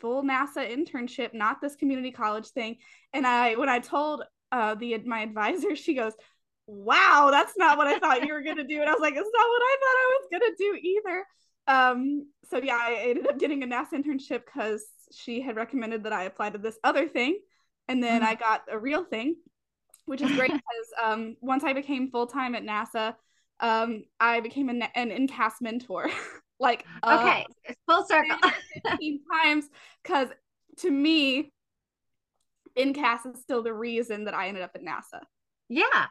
full 0.00 0.22
NASA 0.22 0.68
internship, 0.68 1.34
not 1.34 1.60
this 1.60 1.76
community 1.76 2.10
college 2.10 2.48
thing. 2.48 2.76
And 3.12 3.26
I, 3.26 3.56
when 3.56 3.68
I 3.68 3.78
told 3.78 4.22
uh, 4.52 4.74
the 4.74 4.98
my 4.98 5.20
advisor, 5.20 5.76
she 5.76 5.94
goes, 5.94 6.12
wow, 6.66 7.28
that's 7.30 7.56
not 7.56 7.76
what 7.78 7.86
I 7.86 7.98
thought 7.98 8.26
you 8.26 8.32
were 8.32 8.42
gonna 8.42 8.64
do. 8.64 8.80
And 8.80 8.88
I 8.88 8.92
was 8.92 9.00
like, 9.00 9.14
it's 9.14 9.30
not 9.32 9.48
what 9.48 9.62
I 9.62 9.76
thought 9.80 9.96
I 9.96 10.18
was 10.20 10.28
gonna 10.32 10.56
do 10.58 10.78
either. 10.82 11.24
Um, 11.66 12.26
so 12.48 12.58
yeah, 12.58 12.78
I 12.80 12.94
ended 13.08 13.26
up 13.26 13.38
getting 13.38 13.62
a 13.62 13.66
NASA 13.66 13.92
internship 13.94 14.42
because 14.46 14.84
she 15.12 15.40
had 15.40 15.56
recommended 15.56 16.04
that 16.04 16.12
I 16.12 16.24
apply 16.24 16.50
to 16.50 16.58
this 16.58 16.78
other 16.84 17.08
thing. 17.08 17.38
And 17.88 18.02
then 18.02 18.22
mm-hmm. 18.22 18.30
I 18.30 18.34
got 18.36 18.62
a 18.70 18.78
real 18.78 19.04
thing, 19.04 19.36
which 20.06 20.22
is 20.22 20.30
great 20.32 20.52
because 20.52 20.92
um, 21.02 21.36
once 21.40 21.64
I 21.64 21.72
became 21.72 22.10
full 22.10 22.26
time 22.26 22.54
at 22.54 22.64
NASA, 22.64 23.14
um, 23.58 24.04
I 24.18 24.40
became 24.40 24.68
an, 24.68 24.82
an 24.94 25.10
NCAS 25.10 25.54
mentor. 25.60 26.08
like, 26.60 26.84
uh, 27.02 27.18
okay, 27.20 27.46
it's 27.64 27.80
full 27.88 28.04
circle. 28.04 28.36
15 28.86 29.20
times 29.32 29.68
because 30.02 30.28
to 30.78 30.90
me, 30.90 31.52
NCAS 32.78 33.34
is 33.34 33.40
still 33.40 33.62
the 33.62 33.74
reason 33.74 34.24
that 34.24 34.34
I 34.34 34.48
ended 34.48 34.62
up 34.62 34.70
at 34.74 34.82
NASA. 34.82 35.20
Yeah. 35.68 36.06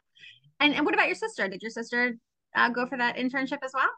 And, 0.60 0.74
and 0.74 0.84
what 0.84 0.94
about 0.94 1.06
your 1.06 1.16
sister? 1.16 1.48
Did 1.48 1.62
your 1.62 1.70
sister 1.70 2.16
uh, 2.54 2.68
go 2.68 2.86
for 2.86 2.98
that 2.98 3.16
internship 3.16 3.58
as 3.62 3.72
well? 3.74 3.88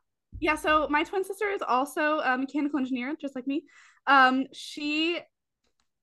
Yeah, 0.40 0.56
so 0.56 0.86
my 0.88 1.04
twin 1.04 1.24
sister 1.24 1.50
is 1.50 1.62
also 1.66 2.20
a 2.20 2.38
mechanical 2.38 2.78
engineer, 2.78 3.14
just 3.20 3.34
like 3.34 3.46
me. 3.46 3.64
Um, 4.06 4.46
she 4.52 5.20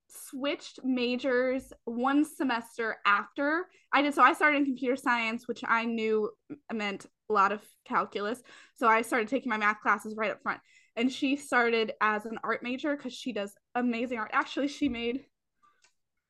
switched 0.09 0.79
majors 0.83 1.71
one 1.85 2.25
semester 2.25 2.97
after 3.05 3.67
I 3.93 4.01
did. 4.01 4.13
So 4.13 4.21
I 4.21 4.33
started 4.33 4.57
in 4.57 4.65
computer 4.65 4.95
science, 4.95 5.47
which 5.47 5.61
I 5.67 5.85
knew 5.85 6.29
meant 6.71 7.05
a 7.29 7.33
lot 7.33 7.51
of 7.51 7.61
calculus. 7.85 8.41
So 8.75 8.87
I 8.87 9.01
started 9.01 9.27
taking 9.27 9.49
my 9.49 9.57
math 9.57 9.81
classes 9.81 10.15
right 10.17 10.31
up 10.31 10.41
front. 10.41 10.59
And 10.95 11.11
she 11.11 11.35
started 11.35 11.93
as 12.01 12.25
an 12.25 12.39
art 12.43 12.63
major 12.63 12.95
because 12.95 13.13
she 13.13 13.31
does 13.31 13.53
amazing 13.75 14.17
art. 14.17 14.31
Actually, 14.33 14.67
she 14.67 14.89
made 14.89 15.21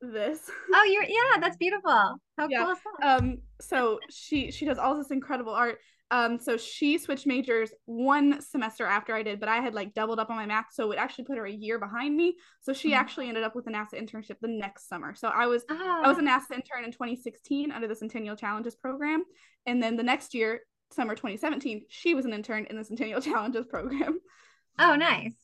this. 0.00 0.50
Oh, 0.72 0.84
you're 0.84 1.04
yeah, 1.04 1.40
that's 1.40 1.56
beautiful. 1.56 1.90
How 1.90 2.48
yeah. 2.48 2.62
cool 2.62 2.72
is 2.72 2.78
that? 3.00 3.18
Um, 3.18 3.38
so 3.60 3.98
she 4.10 4.50
she 4.50 4.64
does 4.64 4.78
all 4.78 4.96
this 4.96 5.10
incredible 5.10 5.52
art. 5.52 5.78
Um, 6.12 6.40
so 6.40 6.56
she 6.56 6.98
switched 6.98 7.26
majors 7.26 7.72
one 7.84 8.40
semester 8.42 8.84
after 8.84 9.14
I 9.14 9.22
did, 9.22 9.38
but 9.38 9.48
I 9.48 9.58
had 9.58 9.74
like 9.74 9.94
doubled 9.94 10.18
up 10.18 10.28
on 10.28 10.36
my 10.36 10.46
math, 10.46 10.66
so 10.72 10.90
it 10.90 10.98
actually 10.98 11.24
put 11.24 11.38
her 11.38 11.46
a 11.46 11.52
year 11.52 11.78
behind 11.78 12.16
me. 12.16 12.36
So 12.62 12.72
she 12.72 12.88
mm-hmm. 12.88 13.00
actually 13.00 13.28
ended 13.28 13.44
up 13.44 13.54
with 13.54 13.68
a 13.68 13.70
NASA 13.70 13.94
internship 13.94 14.36
the 14.40 14.48
next 14.48 14.88
summer. 14.88 15.14
So 15.14 15.28
I 15.28 15.46
was 15.46 15.64
I 15.68 16.08
was 16.08 16.18
a 16.18 16.22
ah. 16.22 16.38
NASA 16.38 16.54
intern 16.54 16.84
in 16.84 16.92
2016 16.92 17.70
under 17.70 17.86
the 17.86 17.94
Centennial 17.94 18.36
Challenges 18.36 18.74
program, 18.74 19.22
and 19.66 19.82
then 19.82 19.96
the 19.96 20.02
next 20.02 20.34
year, 20.34 20.60
summer 20.92 21.14
2017, 21.14 21.82
she 21.88 22.14
was 22.14 22.24
an 22.24 22.32
intern 22.32 22.66
in 22.68 22.76
the 22.76 22.84
Centennial 22.84 23.20
Challenges 23.20 23.66
program. 23.66 24.20
Oh, 24.78 24.94
nice. 24.94 25.34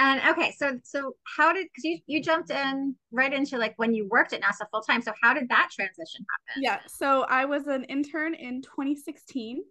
And 0.00 0.20
okay, 0.28 0.54
so 0.56 0.78
so 0.84 1.16
how 1.36 1.52
did 1.52 1.66
because 1.66 1.82
you 1.82 1.98
you 2.06 2.22
jumped 2.22 2.50
in 2.50 2.94
right 3.10 3.32
into 3.32 3.58
like 3.58 3.74
when 3.78 3.94
you 3.94 4.06
worked 4.08 4.32
at 4.32 4.40
NASA 4.40 4.70
full 4.70 4.80
time. 4.80 5.02
So 5.02 5.12
how 5.20 5.34
did 5.34 5.48
that 5.48 5.70
transition 5.72 6.24
happen? 6.30 6.62
Yeah, 6.62 6.78
so 6.86 7.22
I 7.22 7.44
was 7.46 7.66
an 7.66 7.82
intern 7.84 8.34
in 8.34 8.62
2016. 8.62 9.62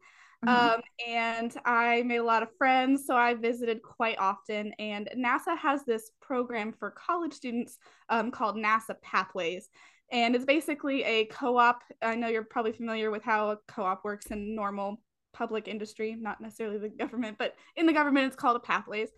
Mm-hmm. 0.46 0.50
Um, 0.50 0.82
and 1.08 1.56
I 1.66 2.04
made 2.04 2.18
a 2.18 2.24
lot 2.24 2.44
of 2.44 2.50
friends, 2.58 3.06
so 3.08 3.16
I 3.16 3.34
visited 3.34 3.82
quite 3.82 4.20
often. 4.20 4.74
And 4.78 5.10
NASA 5.18 5.58
has 5.58 5.84
this 5.86 6.12
program 6.22 6.74
for 6.74 6.92
college 6.92 7.34
students 7.34 7.80
um, 8.10 8.30
called 8.30 8.56
NASA 8.56 9.02
Pathways. 9.02 9.70
And 10.12 10.36
it's 10.36 10.46
basically 10.46 11.04
a 11.04 11.26
co 11.26 11.58
op. 11.58 11.82
I 12.02 12.16
know 12.16 12.28
you're 12.28 12.44
probably 12.44 12.72
familiar 12.72 13.12
with 13.12 13.24
how 13.24 13.52
a 13.52 13.58
co 13.68 13.84
op 13.84 14.04
works 14.04 14.28
in 14.28 14.56
normal 14.56 15.02
public 15.34 15.68
industry, 15.68 16.16
not 16.20 16.42
necessarily 16.42 16.78
the 16.78 16.90
government, 16.90 17.38
but 17.38 17.56
in 17.76 17.86
the 17.86 17.94
government, 17.94 18.28
it's 18.28 18.36
called 18.36 18.56
a 18.56 18.60
Pathways. 18.60 19.10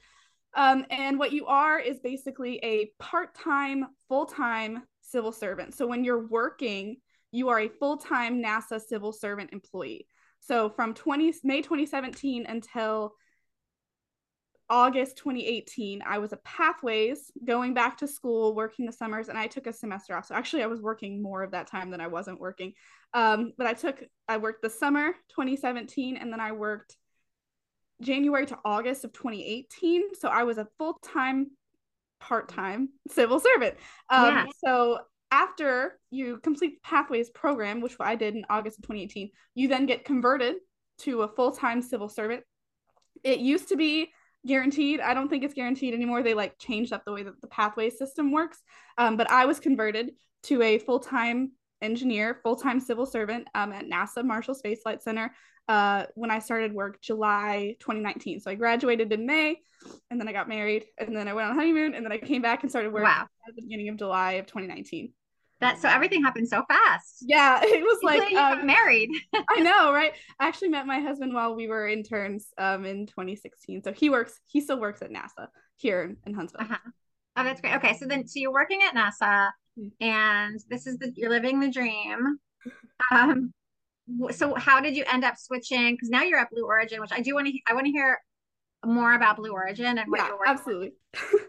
Um, 0.55 0.85
and 0.89 1.19
what 1.19 1.31
you 1.31 1.45
are 1.45 1.79
is 1.79 1.99
basically 1.99 2.57
a 2.63 2.91
part 2.99 3.35
time, 3.35 3.85
full 4.07 4.25
time 4.25 4.83
civil 5.01 5.31
servant. 5.31 5.75
So 5.75 5.87
when 5.87 6.03
you're 6.03 6.27
working, 6.27 6.97
you 7.31 7.49
are 7.49 7.59
a 7.59 7.69
full 7.69 7.97
time 7.97 8.41
NASA 8.41 8.81
civil 8.81 9.11
servant 9.11 9.51
employee. 9.53 10.07
So 10.39 10.69
from 10.69 10.93
20 10.93 11.33
May 11.43 11.61
2017 11.61 12.45
until 12.47 13.13
August 14.69 15.17
2018, 15.17 16.03
I 16.05 16.19
was 16.19 16.31
a 16.31 16.37
pathways 16.37 17.31
going 17.43 17.73
back 17.73 17.97
to 17.97 18.07
school, 18.07 18.55
working 18.55 18.85
the 18.85 18.91
summers, 18.91 19.27
and 19.27 19.37
I 19.37 19.47
took 19.47 19.65
a 19.65 19.73
semester 19.73 20.15
off. 20.15 20.27
So 20.27 20.35
actually, 20.35 20.63
I 20.63 20.67
was 20.67 20.81
working 20.81 21.21
more 21.21 21.41
of 21.41 21.51
that 21.51 21.67
time 21.67 21.89
than 21.89 22.01
I 22.01 22.07
wasn't 22.07 22.39
working. 22.39 22.73
Um, 23.13 23.53
but 23.57 23.65
I 23.65 23.73
took, 23.73 24.03
I 24.27 24.37
worked 24.37 24.61
the 24.61 24.69
summer 24.69 25.13
2017, 25.29 26.17
and 26.17 26.31
then 26.31 26.39
I 26.39 26.51
worked 26.51 26.95
January 28.01 28.45
to 28.45 28.57
August 28.63 29.03
of 29.05 29.13
2018. 29.13 30.13
So 30.15 30.29
I 30.29 30.43
was 30.43 30.57
a 30.57 30.67
full 30.77 30.99
time, 31.03 31.47
part 32.19 32.49
time 32.49 32.89
civil 33.09 33.39
servant. 33.39 33.75
Um, 34.09 34.25
yeah. 34.35 34.45
So 34.63 34.99
after 35.31 35.99
you 36.11 36.39
complete 36.43 36.75
the 36.75 36.87
Pathways 36.87 37.29
program, 37.31 37.81
which 37.81 37.95
I 37.99 38.15
did 38.15 38.35
in 38.35 38.45
August 38.49 38.77
of 38.77 38.83
2018, 38.83 39.31
you 39.55 39.67
then 39.67 39.85
get 39.85 40.05
converted 40.05 40.57
to 40.99 41.23
a 41.23 41.27
full 41.27 41.51
time 41.51 41.81
civil 41.81 42.09
servant. 42.09 42.43
It 43.23 43.39
used 43.39 43.69
to 43.69 43.75
be 43.75 44.11
guaranteed. 44.45 44.99
I 44.99 45.13
don't 45.13 45.29
think 45.29 45.43
it's 45.43 45.53
guaranteed 45.53 45.93
anymore. 45.93 46.23
They 46.23 46.33
like 46.33 46.57
changed 46.57 46.93
up 46.93 47.05
the 47.05 47.13
way 47.13 47.23
that 47.23 47.41
the 47.41 47.47
pathway 47.47 47.89
system 47.89 48.31
works. 48.31 48.59
Um, 48.97 49.17
but 49.17 49.29
I 49.29 49.45
was 49.45 49.59
converted 49.59 50.11
to 50.43 50.61
a 50.61 50.79
full 50.79 50.99
time 50.99 51.51
engineer, 51.81 52.39
full 52.43 52.55
time 52.55 52.79
civil 52.79 53.05
servant 53.05 53.47
um, 53.55 53.71
at 53.71 53.85
NASA 53.85 54.23
Marshall 54.23 54.55
Space 54.55 54.81
Flight 54.81 55.01
Center 55.01 55.33
uh, 55.67 56.05
when 56.15 56.31
I 56.31 56.39
started 56.39 56.73
work 56.73 56.99
July 57.01 57.75
2019. 57.79 58.39
So 58.39 58.51
I 58.51 58.55
graduated 58.55 59.13
in 59.13 59.25
May 59.25 59.59
and 60.09 60.19
then 60.19 60.27
I 60.27 60.33
got 60.33 60.49
married 60.49 60.85
and 60.97 61.15
then 61.15 61.27
I 61.27 61.33
went 61.33 61.47
on 61.47 61.55
honeymoon 61.55 61.93
and 61.93 62.03
then 62.03 62.11
I 62.11 62.17
came 62.17 62.41
back 62.41 62.63
and 62.63 62.71
started 62.71 62.91
work 62.91 63.03
wow. 63.03 63.27
at 63.47 63.55
the 63.55 63.61
beginning 63.61 63.89
of 63.89 63.97
July 63.97 64.33
of 64.33 64.47
2019. 64.47 65.13
That 65.61 65.79
so 65.79 65.89
everything 65.89 66.23
happened 66.23 66.47
so 66.47 66.63
fast. 66.67 67.17
Yeah, 67.21 67.59
it 67.63 67.83
was 67.83 67.99
like 68.01 68.33
um, 68.33 68.65
married. 68.65 69.09
I 69.49 69.59
know, 69.59 69.93
right? 69.93 70.13
I 70.39 70.47
actually 70.47 70.69
met 70.69 70.87
my 70.87 70.99
husband 70.99 71.33
while 71.33 71.55
we 71.55 71.67
were 71.67 71.87
interns 71.87 72.47
um, 72.57 72.85
in 72.85 73.05
2016. 73.07 73.83
So 73.83 73.91
he 73.91 74.09
works, 74.09 74.39
he 74.47 74.61
still 74.61 74.79
works 74.79 75.01
at 75.01 75.11
NASA 75.11 75.47
here 75.77 76.15
in, 76.25 76.33
Huntsville. 76.33 76.61
Uh-huh. 76.61 76.77
Oh, 77.35 77.43
that's 77.43 77.61
great. 77.61 77.75
Okay, 77.75 77.97
so 77.97 78.05
then 78.05 78.27
so 78.27 78.39
you're 78.39 78.53
working 78.53 78.79
at 78.83 78.95
NASA, 78.95 79.49
mm-hmm. 79.77 79.87
and 80.03 80.59
this 80.69 80.87
is 80.87 80.97
the 80.97 81.11
you're 81.15 81.29
living 81.29 81.59
the 81.59 81.69
dream. 81.69 82.39
Um, 83.11 83.53
so 84.31 84.55
how 84.55 84.79
did 84.79 84.95
you 84.95 85.03
end 85.11 85.23
up 85.23 85.37
switching? 85.37 85.93
Because 85.93 86.09
now 86.09 86.23
you're 86.23 86.39
at 86.39 86.49
Blue 86.49 86.65
Origin, 86.65 87.01
which 87.01 87.11
I 87.13 87.21
do 87.21 87.35
want 87.35 87.47
to 87.47 87.53
I 87.67 87.73
want 87.73 87.85
to 87.85 87.91
hear 87.91 88.19
more 88.85 89.13
about 89.13 89.35
Blue 89.35 89.51
Origin 89.51 89.97
and 89.97 90.09
what 90.09 90.19
yeah, 90.19 90.27
you're 90.27 90.47
absolutely. 90.47 90.93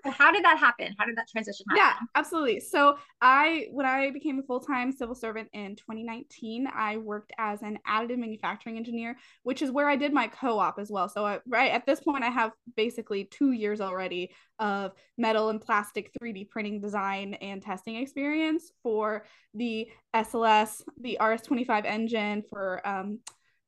how 0.04 0.32
did 0.32 0.44
that 0.44 0.58
happen? 0.58 0.94
How 0.99 1.04
did 1.04 1.16
that 1.16 1.28
transition 1.28 1.64
happen? 1.68 1.82
Yeah, 1.84 2.06
absolutely. 2.16 2.60
So 2.60 2.96
I 3.20 3.66
when 3.70 3.87
I 3.87 4.10
became 4.10 4.38
a 4.38 4.42
full-time 4.42 4.90
civil 4.90 5.14
servant 5.14 5.49
in 5.52 5.76
2019, 5.76 6.66
I 6.75 6.96
worked 6.96 7.32
as 7.38 7.62
an 7.62 7.78
additive 7.87 8.18
manufacturing 8.18 8.76
engineer, 8.76 9.16
which 9.42 9.62
is 9.62 9.70
where 9.70 9.88
I 9.88 9.96
did 9.96 10.12
my 10.12 10.26
co-op 10.26 10.78
as 10.78 10.90
well. 10.90 11.08
So 11.08 11.25
I, 11.25 11.38
right 11.46 11.70
at 11.70 11.87
this 11.87 12.00
point 12.00 12.25
I 12.25 12.30
have 12.30 12.52
basically 12.76 13.25
2 13.26 13.52
years 13.52 13.80
already 13.80 14.30
of 14.58 14.92
metal 15.16 15.50
and 15.50 15.60
plastic 15.60 16.10
3D 16.20 16.49
printing 16.49 16.80
design 16.80 17.34
and 17.34 17.62
testing 17.62 17.96
experience 17.96 18.72
for 18.82 19.25
the 19.54 19.88
SLS, 20.14 20.82
the 21.00 21.16
RS-25 21.20 21.84
engine 21.84 22.42
for 22.49 22.87
um, 22.87 23.20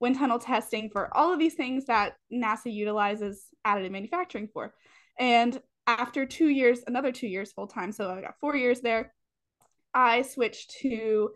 wind 0.02 0.18
tunnel 0.18 0.40
testing 0.40 0.90
for 0.90 1.16
all 1.16 1.32
of 1.32 1.38
these 1.38 1.54
things 1.54 1.86
that 1.86 2.16
NASA 2.30 2.70
utilizes 2.70 3.46
additive 3.64 3.92
manufacturing 3.92 4.48
for. 4.52 4.74
And 5.18 5.58
after 5.86 6.26
two 6.26 6.48
years, 6.48 6.80
another 6.88 7.12
two 7.12 7.28
years 7.28 7.52
full 7.52 7.68
time, 7.68 7.92
so 7.92 8.10
I 8.10 8.20
got 8.20 8.34
four 8.40 8.56
years 8.56 8.80
there, 8.80 9.14
I 9.94 10.22
switched 10.22 10.72
to, 10.80 11.30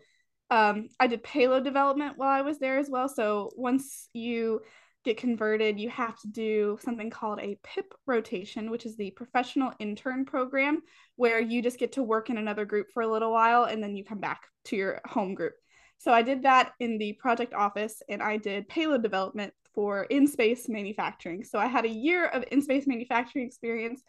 um, 0.51 0.89
I 0.99 1.07
did 1.07 1.23
payload 1.23 1.63
development 1.63 2.17
while 2.17 2.29
I 2.29 2.41
was 2.41 2.59
there 2.59 2.77
as 2.77 2.89
well. 2.89 3.07
So 3.07 3.51
once 3.55 4.09
you 4.11 4.59
get 5.05 5.15
converted, 5.15 5.79
you 5.79 5.89
have 5.89 6.19
to 6.19 6.27
do 6.27 6.77
something 6.81 7.09
called 7.09 7.39
a 7.39 7.57
PIP 7.63 7.93
rotation, 8.05 8.69
which 8.69 8.85
is 8.85 8.97
the 8.97 9.11
professional 9.11 9.71
intern 9.79 10.25
program, 10.25 10.81
where 11.15 11.39
you 11.39 11.61
just 11.61 11.79
get 11.79 11.93
to 11.93 12.03
work 12.03 12.29
in 12.29 12.37
another 12.37 12.65
group 12.65 12.87
for 12.93 13.03
a 13.03 13.07
little 13.07 13.31
while 13.31 13.63
and 13.63 13.81
then 13.81 13.95
you 13.95 14.03
come 14.03 14.19
back 14.19 14.41
to 14.65 14.75
your 14.75 14.99
home 15.05 15.35
group. 15.35 15.53
So 15.97 16.11
I 16.11 16.21
did 16.21 16.43
that 16.43 16.73
in 16.79 16.97
the 16.97 17.13
project 17.13 17.53
office 17.53 18.01
and 18.09 18.21
I 18.21 18.37
did 18.37 18.69
payload 18.69 19.03
development 19.03 19.53
for 19.73 20.03
in 20.05 20.27
space 20.27 20.69
manufacturing. 20.69 21.43
So 21.43 21.59
I 21.59 21.67
had 21.67 21.85
a 21.85 21.89
year 21.89 22.25
of 22.25 22.43
in 22.51 22.61
space 22.61 22.87
manufacturing 22.87 23.45
experience 23.45 24.01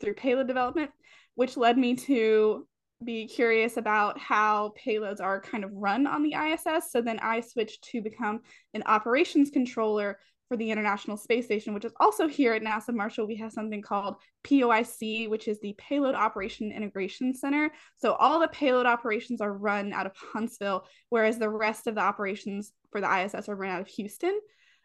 through 0.00 0.14
payload 0.14 0.48
development, 0.48 0.90
which 1.34 1.56
led 1.56 1.76
me 1.76 1.94
to 1.94 2.66
be 3.04 3.26
curious 3.26 3.76
about 3.76 4.18
how 4.18 4.72
payloads 4.78 5.20
are 5.20 5.40
kind 5.40 5.64
of 5.64 5.70
run 5.72 6.06
on 6.06 6.22
the 6.22 6.34
ISS. 6.34 6.90
So 6.90 7.00
then 7.00 7.18
I 7.20 7.40
switched 7.40 7.82
to 7.84 8.02
become 8.02 8.40
an 8.74 8.82
operations 8.86 9.50
controller 9.50 10.18
for 10.50 10.56
the 10.56 10.68
International 10.68 11.16
Space 11.16 11.44
Station, 11.44 11.74
which 11.74 11.84
is 11.84 11.92
also 12.00 12.26
here 12.26 12.52
at 12.54 12.62
NASA 12.62 12.92
Marshall. 12.92 13.24
We 13.24 13.36
have 13.36 13.52
something 13.52 13.80
called 13.80 14.16
POIC, 14.42 15.30
which 15.30 15.46
is 15.46 15.60
the 15.60 15.76
Payload 15.78 16.16
Operation 16.16 16.72
Integration 16.72 17.32
Center. 17.32 17.70
So 17.94 18.14
all 18.14 18.40
the 18.40 18.48
payload 18.48 18.84
operations 18.84 19.40
are 19.40 19.52
run 19.52 19.92
out 19.92 20.06
of 20.06 20.16
Huntsville, 20.16 20.88
whereas 21.08 21.38
the 21.38 21.48
rest 21.48 21.86
of 21.86 21.94
the 21.94 22.00
operations 22.00 22.72
for 22.90 23.00
the 23.00 23.06
ISS 23.06 23.48
are 23.48 23.54
run 23.54 23.70
out 23.70 23.80
of 23.80 23.86
Houston. 23.86 24.40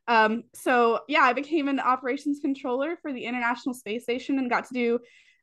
Um, 0.07 0.43
so 0.53 0.99
yeah, 1.07 1.21
I 1.23 1.33
became 1.33 1.67
an 1.67 1.79
operations 1.79 2.39
controller 2.39 2.99
for 3.01 3.11
the 3.11 3.25
International 3.25 3.73
Space 3.73 4.03
Station 4.03 4.37
and 4.37 4.51
got 4.51 4.67
to 4.67 4.73
do 4.75 4.99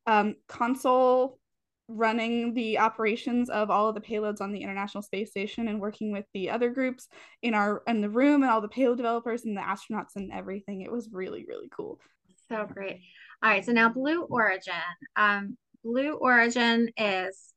um, 0.06 0.36
console 0.46 1.40
running 1.88 2.54
the 2.54 2.78
operations 2.78 3.50
of 3.50 3.70
all 3.70 3.88
of 3.88 3.94
the 3.94 4.00
payloads 4.00 4.40
on 4.40 4.52
the 4.52 4.62
International 4.62 5.02
Space 5.02 5.30
Station 5.30 5.68
and 5.68 5.80
working 5.80 6.12
with 6.12 6.24
the 6.32 6.50
other 6.50 6.70
groups 6.70 7.08
in 7.42 7.54
our 7.54 7.82
in 7.86 8.00
the 8.00 8.10
room 8.10 8.42
and 8.42 8.50
all 8.50 8.60
the 8.60 8.68
payload 8.68 8.96
developers 8.96 9.44
and 9.44 9.56
the 9.56 9.60
astronauts 9.60 10.16
and 10.16 10.32
everything. 10.32 10.82
It 10.82 10.92
was 10.92 11.08
really 11.12 11.44
really 11.46 11.68
cool. 11.76 12.00
So 12.48 12.66
great. 12.72 13.00
All 13.42 13.50
right, 13.50 13.64
so 13.64 13.72
now 13.72 13.88
Blue 13.88 14.22
Origin. 14.22 14.74
Um, 15.16 15.56
Blue 15.82 16.12
Origin 16.12 16.90
is 16.96 17.52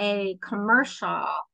a 0.00 0.38
commercial 0.42 1.08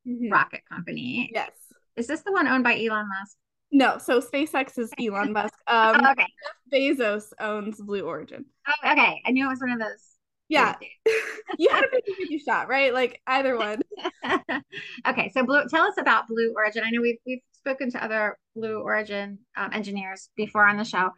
mm-hmm. 0.06 0.30
rocket 0.30 0.62
company. 0.70 1.30
Yes. 1.34 1.50
Is 1.96 2.06
this 2.06 2.22
the 2.22 2.32
one 2.32 2.46
owned 2.46 2.64
by 2.64 2.74
Elon 2.74 3.08
Musk? 3.08 3.36
No, 3.72 3.98
so 3.98 4.20
SpaceX 4.20 4.78
is 4.78 4.92
Elon 5.00 5.32
Musk. 5.32 5.54
Um, 5.66 6.02
oh, 6.04 6.10
okay. 6.12 6.26
Bezos 6.72 7.32
owns 7.40 7.80
Blue 7.80 8.02
Origin. 8.02 8.44
Oh, 8.68 8.92
okay. 8.92 9.22
I 9.24 9.30
knew 9.30 9.46
it 9.46 9.48
was 9.48 9.60
one 9.60 9.70
of 9.70 9.78
those. 9.78 10.13
Yeah, 10.48 10.74
you 11.58 11.70
had 11.70 11.84
a 11.84 11.88
50 11.88 12.38
shot, 12.38 12.68
right? 12.68 12.92
Like 12.92 13.20
either 13.26 13.56
one. 13.56 13.82
okay, 15.08 15.30
so 15.32 15.44
Blue, 15.44 15.64
tell 15.68 15.84
us 15.84 15.94
about 15.98 16.28
Blue 16.28 16.52
Origin. 16.56 16.82
I 16.84 16.90
know 16.90 17.00
we've 17.00 17.18
we've 17.26 17.40
spoken 17.52 17.90
to 17.92 18.04
other 18.04 18.38
Blue 18.54 18.80
Origin 18.80 19.38
um, 19.56 19.70
engineers 19.72 20.28
before 20.36 20.66
on 20.66 20.76
the 20.76 20.84
show, 20.84 21.10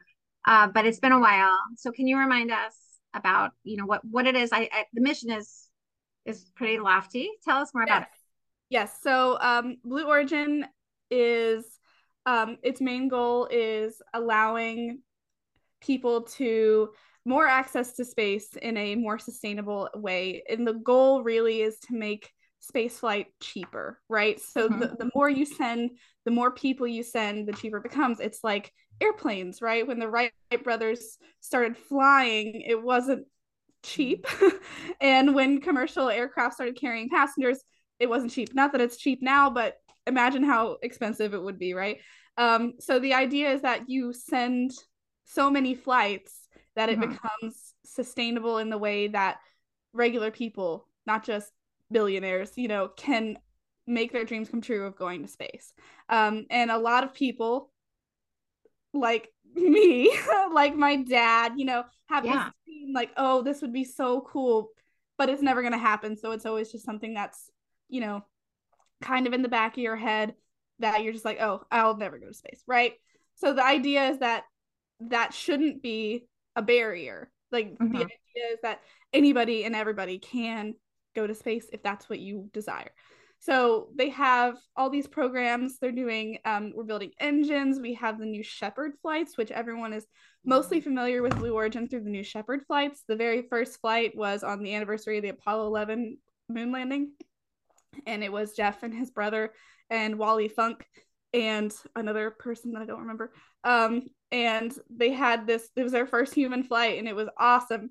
uh, 0.47 0.69
but 0.69 0.87
it's 0.87 1.01
been 1.01 1.13
a 1.13 1.21
while. 1.21 1.57
So 1.77 1.91
can 1.91 2.07
you 2.07 2.19
remind 2.19 2.51
us 2.51 2.75
about 3.15 3.51
you 3.65 3.77
know 3.77 3.87
what 3.87 4.03
what 4.05 4.27
it 4.27 4.37
is? 4.37 4.51
I, 4.53 4.69
I 4.73 4.85
the 4.95 5.03
mission 5.03 5.31
is 5.31 5.69
is 6.25 6.51
pretty 6.55 6.79
lofty. 6.79 7.31
Tell 7.45 7.59
us 7.59 7.73
more 7.75 7.85
yes. 7.87 7.91
about 7.91 8.03
it. 8.03 8.09
Yes. 8.69 8.99
So 9.03 9.39
um, 9.41 9.77
Blue 9.85 10.07
Origin 10.07 10.67
is 11.11 11.65
um, 12.27 12.59
its 12.63 12.81
main 12.81 13.09
goal 13.09 13.49
is 13.51 14.03
allowing 14.13 15.01
people 15.81 16.23
to 16.23 16.91
more 17.27 17.47
access 17.47 17.93
to 17.95 18.05
space 18.05 18.55
in 18.63 18.77
a 18.77 18.95
more 18.95 19.19
sustainable 19.19 19.91
way. 19.95 20.45
And 20.49 20.67
the 20.67 20.75
goal 20.75 21.23
really 21.23 21.61
is 21.61 21.79
to 21.81 21.95
make 21.95 22.31
space 22.61 23.01
flight 23.01 23.27
cheaper, 23.43 24.01
right? 24.09 24.41
So 24.41 24.69
mm-hmm. 24.69 24.81
the, 24.81 24.87
the 24.87 25.11
more 25.15 25.29
you 25.29 25.45
send, 25.45 25.91
the 26.25 26.31
more 26.31 26.53
people 26.53 26.87
you 26.87 27.03
send, 27.03 27.47
the 27.47 27.53
cheaper 27.53 27.79
it 27.79 27.83
becomes. 27.83 28.21
It's 28.21 28.43
like 28.43 28.73
airplanes, 29.01 29.61
right? 29.61 29.87
When 29.87 29.99
the 29.99 30.09
Wright 30.09 30.33
brothers 30.63 31.19
started 31.41 31.77
flying, 31.77 32.63
it 32.63 32.81
wasn't 32.81 33.27
cheap. 33.83 34.27
and 35.01 35.35
when 35.35 35.61
commercial 35.61 36.09
aircraft 36.09 36.55
started 36.55 36.79
carrying 36.81 37.09
passengers, 37.09 37.59
it 37.99 38.09
wasn't 38.09 38.33
cheap. 38.33 38.55
Not 38.55 38.73
that 38.73 38.81
it's 38.81 38.97
cheap 38.97 39.21
now, 39.21 39.51
but 39.51 39.77
imagine 40.07 40.45
how 40.45 40.77
expensive 40.83 41.35
it 41.35 41.43
would 41.43 41.59
be, 41.59 41.75
right? 41.75 41.99
Um, 42.39 42.75
so 42.79 42.99
the 42.99 43.15
idea 43.15 43.51
is 43.51 43.63
that 43.63 43.89
you 43.89 44.13
send 44.13 44.73
so 45.25 45.51
many 45.51 45.75
flights 45.75 46.46
that 46.77 46.89
it 46.89 46.99
mm-hmm. 46.99 47.11
becomes 47.11 47.75
sustainable 47.85 48.59
in 48.59 48.71
the 48.71 48.79
way 48.79 49.09
that 49.09 49.39
regular 49.93 50.31
people, 50.31 50.87
not 51.07 51.25
just 51.25 51.51
billionaires, 51.91 52.53
you 52.57 52.69
know, 52.69 52.89
can 52.89 53.39
make 53.87 54.13
their 54.13 54.25
dreams 54.25 54.49
come 54.49 54.61
true 54.61 54.87
of 54.87 54.97
going 54.97 55.23
to 55.23 55.29
space. 55.29 55.73
Um, 56.09 56.47
and 56.51 56.71
a 56.71 56.79
lot 56.79 57.05
of 57.05 57.15
people, 57.15 57.73
like 58.93 59.29
me, 59.55 60.17
like 60.53 60.77
my 60.77 60.97
dad, 60.97 61.55
you 61.57 61.65
know, 61.65 61.85
have 62.09 62.25
yeah. 62.25 62.33
this 62.45 62.53
dream, 62.65 62.93
like, 62.95 63.11
oh, 63.17 63.43
this 63.43 63.63
would 63.63 63.73
be 63.73 63.85
so 63.85 64.21
cool, 64.21 64.69
but 65.17 65.29
it's 65.29 65.43
never 65.43 65.63
going 65.63 65.73
to 65.73 65.79
happen. 65.79 66.17
So 66.17 66.33
it's 66.33 66.47
always 66.47 66.71
just 66.71 66.85
something 66.85 67.15
that's, 67.15 67.51
you 67.89 68.01
know, 68.01 68.25
kind 69.01 69.27
of 69.27 69.33
in 69.33 69.43
the 69.43 69.49
back 69.49 69.73
of 69.73 69.83
your 69.83 69.97
head 69.97 70.35
that 70.79 71.03
you're 71.03 71.13
just 71.13 71.25
like, 71.25 71.41
oh, 71.41 71.63
I'll 71.71 71.97
never 71.97 72.19
go 72.19 72.27
to 72.27 72.35
space, 72.35 72.63
right? 72.67 72.95
So 73.37 73.55
the 73.55 73.65
idea 73.65 74.09
is 74.11 74.19
that 74.19 74.45
that 75.01 75.33
shouldn't 75.35 75.83
be 75.83 76.27
a 76.57 76.63
barrier. 76.63 77.31
Like 77.53 77.79
mm-hmm. 77.79 77.93
the 77.93 77.99
idea 77.99 78.53
is 78.53 78.59
that 78.63 78.81
anybody 79.13 79.65
and 79.65 79.77
everybody 79.77 80.19
can 80.19 80.75
go 81.15 81.27
to 81.27 81.35
space 81.35 81.67
if 81.73 81.83
that's 81.83 82.09
what 82.09 82.19
you 82.19 82.51
desire. 82.53 82.91
So 83.39 83.89
they 83.95 84.09
have 84.11 84.57
all 84.77 84.91
these 84.91 85.07
programs 85.07 85.79
they're 85.79 85.93
doing. 85.93 86.39
Um, 86.45 86.73
we're 86.75 86.85
building 86.85 87.13
engines. 87.21 87.79
We 87.79 87.95
have 87.95 88.19
the 88.19 88.25
new 88.25 88.43
Shepard 88.43 88.93
flights, 89.03 89.37
which 89.37 89.51
everyone 89.51 89.93
is 89.93 90.07
mostly 90.45 90.81
familiar 90.81 91.23
with 91.23 91.37
Blue 91.37 91.53
Origin 91.53 91.87
through 91.87 92.05
the 92.05 92.11
new 92.11 92.25
Shepard 92.25 92.63
flights. 92.67 93.03
The 93.07 93.17
very 93.17 93.43
first 93.43 93.81
flight 93.81 94.17
was 94.17 94.43
on 94.43 94.63
the 94.63 94.75
anniversary 94.75 95.19
of 95.19 95.23
the 95.23 95.29
Apollo 95.31 95.67
11 95.67 96.19
moon 96.49 96.73
landing, 96.73 97.13
and 98.07 98.25
it 98.25 98.33
was 98.33 98.57
Jeff 98.57 98.83
and 98.83 98.95
his 98.95 99.11
brother 99.11 99.53
and 99.91 100.19
Wally 100.19 100.49
Funk 100.49 100.87
and 101.33 101.73
another 101.95 102.31
person 102.31 102.73
that 102.73 102.83
I 102.83 102.87
don't 102.87 103.01
remember. 103.01 103.33
Um, 103.65 104.03
and 104.33 104.73
they 104.91 105.13
had 105.13 105.47
this, 105.47 105.69
it 105.77 105.83
was 105.83 105.93
their 105.93 106.07
first 106.07 106.35
human 106.35 106.63
flight 106.63 106.99
and 106.99 107.09
it 107.09 107.17
was 107.17 107.29
awesome. 107.39 107.91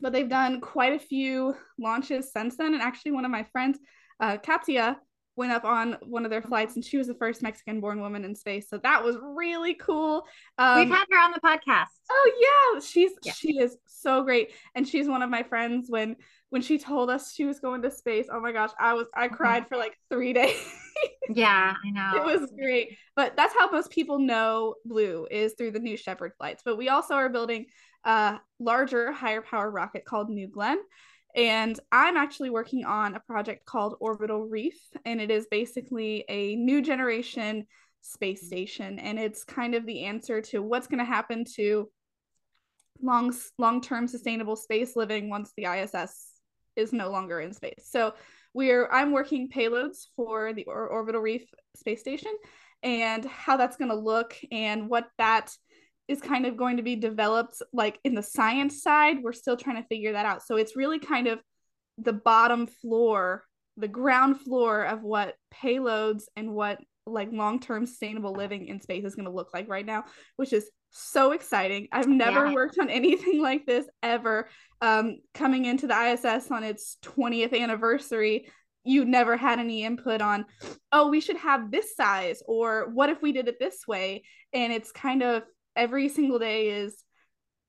But 0.00 0.12
they've 0.12 0.28
done 0.28 0.60
quite 0.60 0.92
a 0.92 0.98
few 0.98 1.56
launches 1.78 2.32
since 2.32 2.56
then. 2.56 2.74
And 2.74 2.82
actually, 2.82 3.12
one 3.12 3.24
of 3.24 3.30
my 3.30 3.44
friends, 3.44 3.78
uh, 4.20 4.36
Katya, 4.36 4.98
went 5.36 5.52
up 5.52 5.64
on 5.64 5.96
one 6.02 6.24
of 6.24 6.30
their 6.30 6.42
flights 6.42 6.74
and 6.74 6.84
she 6.84 6.96
was 6.96 7.06
the 7.06 7.14
first 7.14 7.42
Mexican 7.42 7.80
born 7.80 8.00
woman 8.00 8.24
in 8.24 8.34
space. 8.34 8.68
So 8.68 8.78
that 8.78 9.04
was 9.04 9.16
really 9.22 9.74
cool. 9.74 10.26
Um, 10.58 10.80
We've 10.80 10.88
had 10.88 11.04
her 11.10 11.18
on 11.18 11.32
the 11.32 11.40
podcast. 11.40 11.86
Oh 12.10 12.72
yeah, 12.74 12.80
she's 12.80 13.12
yeah. 13.22 13.32
she 13.32 13.58
is 13.58 13.76
so 13.86 14.22
great. 14.22 14.52
And 14.74 14.88
she's 14.88 15.08
one 15.08 15.22
of 15.22 15.30
my 15.30 15.42
friends 15.42 15.86
when 15.90 16.16
when 16.50 16.62
she 16.62 16.78
told 16.78 17.10
us 17.10 17.32
she 17.32 17.44
was 17.44 17.58
going 17.58 17.82
to 17.82 17.90
space. 17.90 18.26
Oh 18.30 18.40
my 18.40 18.52
gosh, 18.52 18.70
I 18.78 18.94
was 18.94 19.06
I 19.14 19.26
mm-hmm. 19.26 19.34
cried 19.34 19.68
for 19.68 19.76
like 19.76 19.98
3 20.10 20.32
days. 20.32 20.72
yeah, 21.28 21.74
I 21.84 21.90
know. 21.90 22.12
It 22.16 22.40
was 22.40 22.50
great. 22.52 22.96
But 23.14 23.36
that's 23.36 23.54
how 23.58 23.70
most 23.70 23.90
people 23.90 24.18
know 24.18 24.74
Blue 24.84 25.26
is 25.30 25.54
through 25.56 25.72
the 25.72 25.80
new 25.80 25.96
Shepard 25.96 26.32
flights. 26.38 26.62
But 26.64 26.78
we 26.78 26.88
also 26.88 27.14
are 27.14 27.28
building 27.28 27.66
a 28.04 28.38
larger, 28.58 29.12
higher 29.12 29.42
power 29.42 29.70
rocket 29.70 30.04
called 30.04 30.30
New 30.30 30.48
Glenn. 30.48 30.78
And 31.34 31.78
I'm 31.92 32.16
actually 32.16 32.50
working 32.50 32.86
on 32.86 33.14
a 33.14 33.20
project 33.20 33.66
called 33.66 33.96
Orbital 34.00 34.46
Reef, 34.46 34.78
and 35.04 35.20
it 35.20 35.30
is 35.30 35.46
basically 35.50 36.24
a 36.30 36.56
new 36.56 36.80
generation 36.80 37.66
space 38.00 38.40
mm-hmm. 38.40 38.46
station. 38.46 38.98
And 38.98 39.18
it's 39.18 39.44
kind 39.44 39.74
of 39.74 39.84
the 39.84 40.04
answer 40.04 40.40
to 40.42 40.62
what's 40.62 40.86
going 40.86 41.00
to 41.00 41.04
happen 41.04 41.44
to 41.56 41.90
long 43.02 43.34
long-term 43.58 44.08
sustainable 44.08 44.56
space 44.56 44.96
living 44.96 45.28
once 45.28 45.52
the 45.54 45.64
ISS 45.64 46.35
is 46.76 46.92
no 46.92 47.10
longer 47.10 47.40
in 47.40 47.52
space. 47.52 47.88
So 47.90 48.14
we're 48.54 48.88
I'm 48.90 49.12
working 49.12 49.48
payloads 49.48 50.06
for 50.16 50.52
the 50.52 50.64
or- 50.64 50.88
Orbital 50.88 51.20
Reef 51.20 51.44
space 51.76 52.00
station 52.00 52.32
and 52.82 53.24
how 53.24 53.56
that's 53.56 53.76
going 53.76 53.90
to 53.90 53.96
look 53.96 54.34
and 54.50 54.88
what 54.88 55.08
that 55.18 55.50
is 56.08 56.20
kind 56.20 56.46
of 56.46 56.56
going 56.56 56.76
to 56.76 56.82
be 56.82 56.96
developed 56.96 57.60
like 57.72 57.98
in 58.04 58.14
the 58.14 58.22
science 58.22 58.82
side 58.82 59.18
we're 59.22 59.32
still 59.32 59.56
trying 59.56 59.76
to 59.76 59.88
figure 59.88 60.12
that 60.12 60.26
out 60.26 60.42
so 60.42 60.56
it's 60.56 60.76
really 60.76 60.98
kind 60.98 61.26
of 61.26 61.40
the 61.98 62.12
bottom 62.12 62.66
floor 62.66 63.44
the 63.76 63.88
ground 63.88 64.40
floor 64.40 64.84
of 64.84 65.02
what 65.02 65.34
payloads 65.52 66.24
and 66.36 66.50
what 66.52 66.78
like 67.06 67.28
long-term 67.32 67.86
sustainable 67.86 68.32
living 68.32 68.66
in 68.66 68.80
space 68.80 69.04
is 69.04 69.14
going 69.14 69.26
to 69.26 69.32
look 69.32 69.50
like 69.52 69.68
right 69.68 69.86
now 69.86 70.04
which 70.36 70.52
is 70.52 70.70
so 70.96 71.32
exciting. 71.32 71.88
I've 71.92 72.08
never 72.08 72.46
yeah. 72.46 72.54
worked 72.54 72.78
on 72.78 72.90
anything 72.90 73.40
like 73.40 73.66
this 73.66 73.86
ever. 74.02 74.48
Um, 74.80 75.18
coming 75.34 75.64
into 75.64 75.86
the 75.86 75.94
iss 75.94 76.50
on 76.50 76.62
its 76.62 76.98
20th 77.02 77.58
anniversary 77.58 78.46
you 78.86 79.04
never 79.04 79.36
had 79.36 79.58
any 79.58 79.82
input 79.82 80.22
on 80.22 80.44
oh 80.92 81.08
we 81.08 81.20
should 81.20 81.36
have 81.36 81.72
this 81.72 81.96
size 81.96 82.40
or 82.46 82.88
what 82.94 83.10
if 83.10 83.20
we 83.20 83.32
did 83.32 83.48
it 83.48 83.58
this 83.58 83.86
way? 83.86 84.22
And 84.52 84.72
it's 84.72 84.92
kind 84.92 85.22
of 85.22 85.42
every 85.74 86.08
single 86.08 86.38
day 86.38 86.68
is 86.68 87.02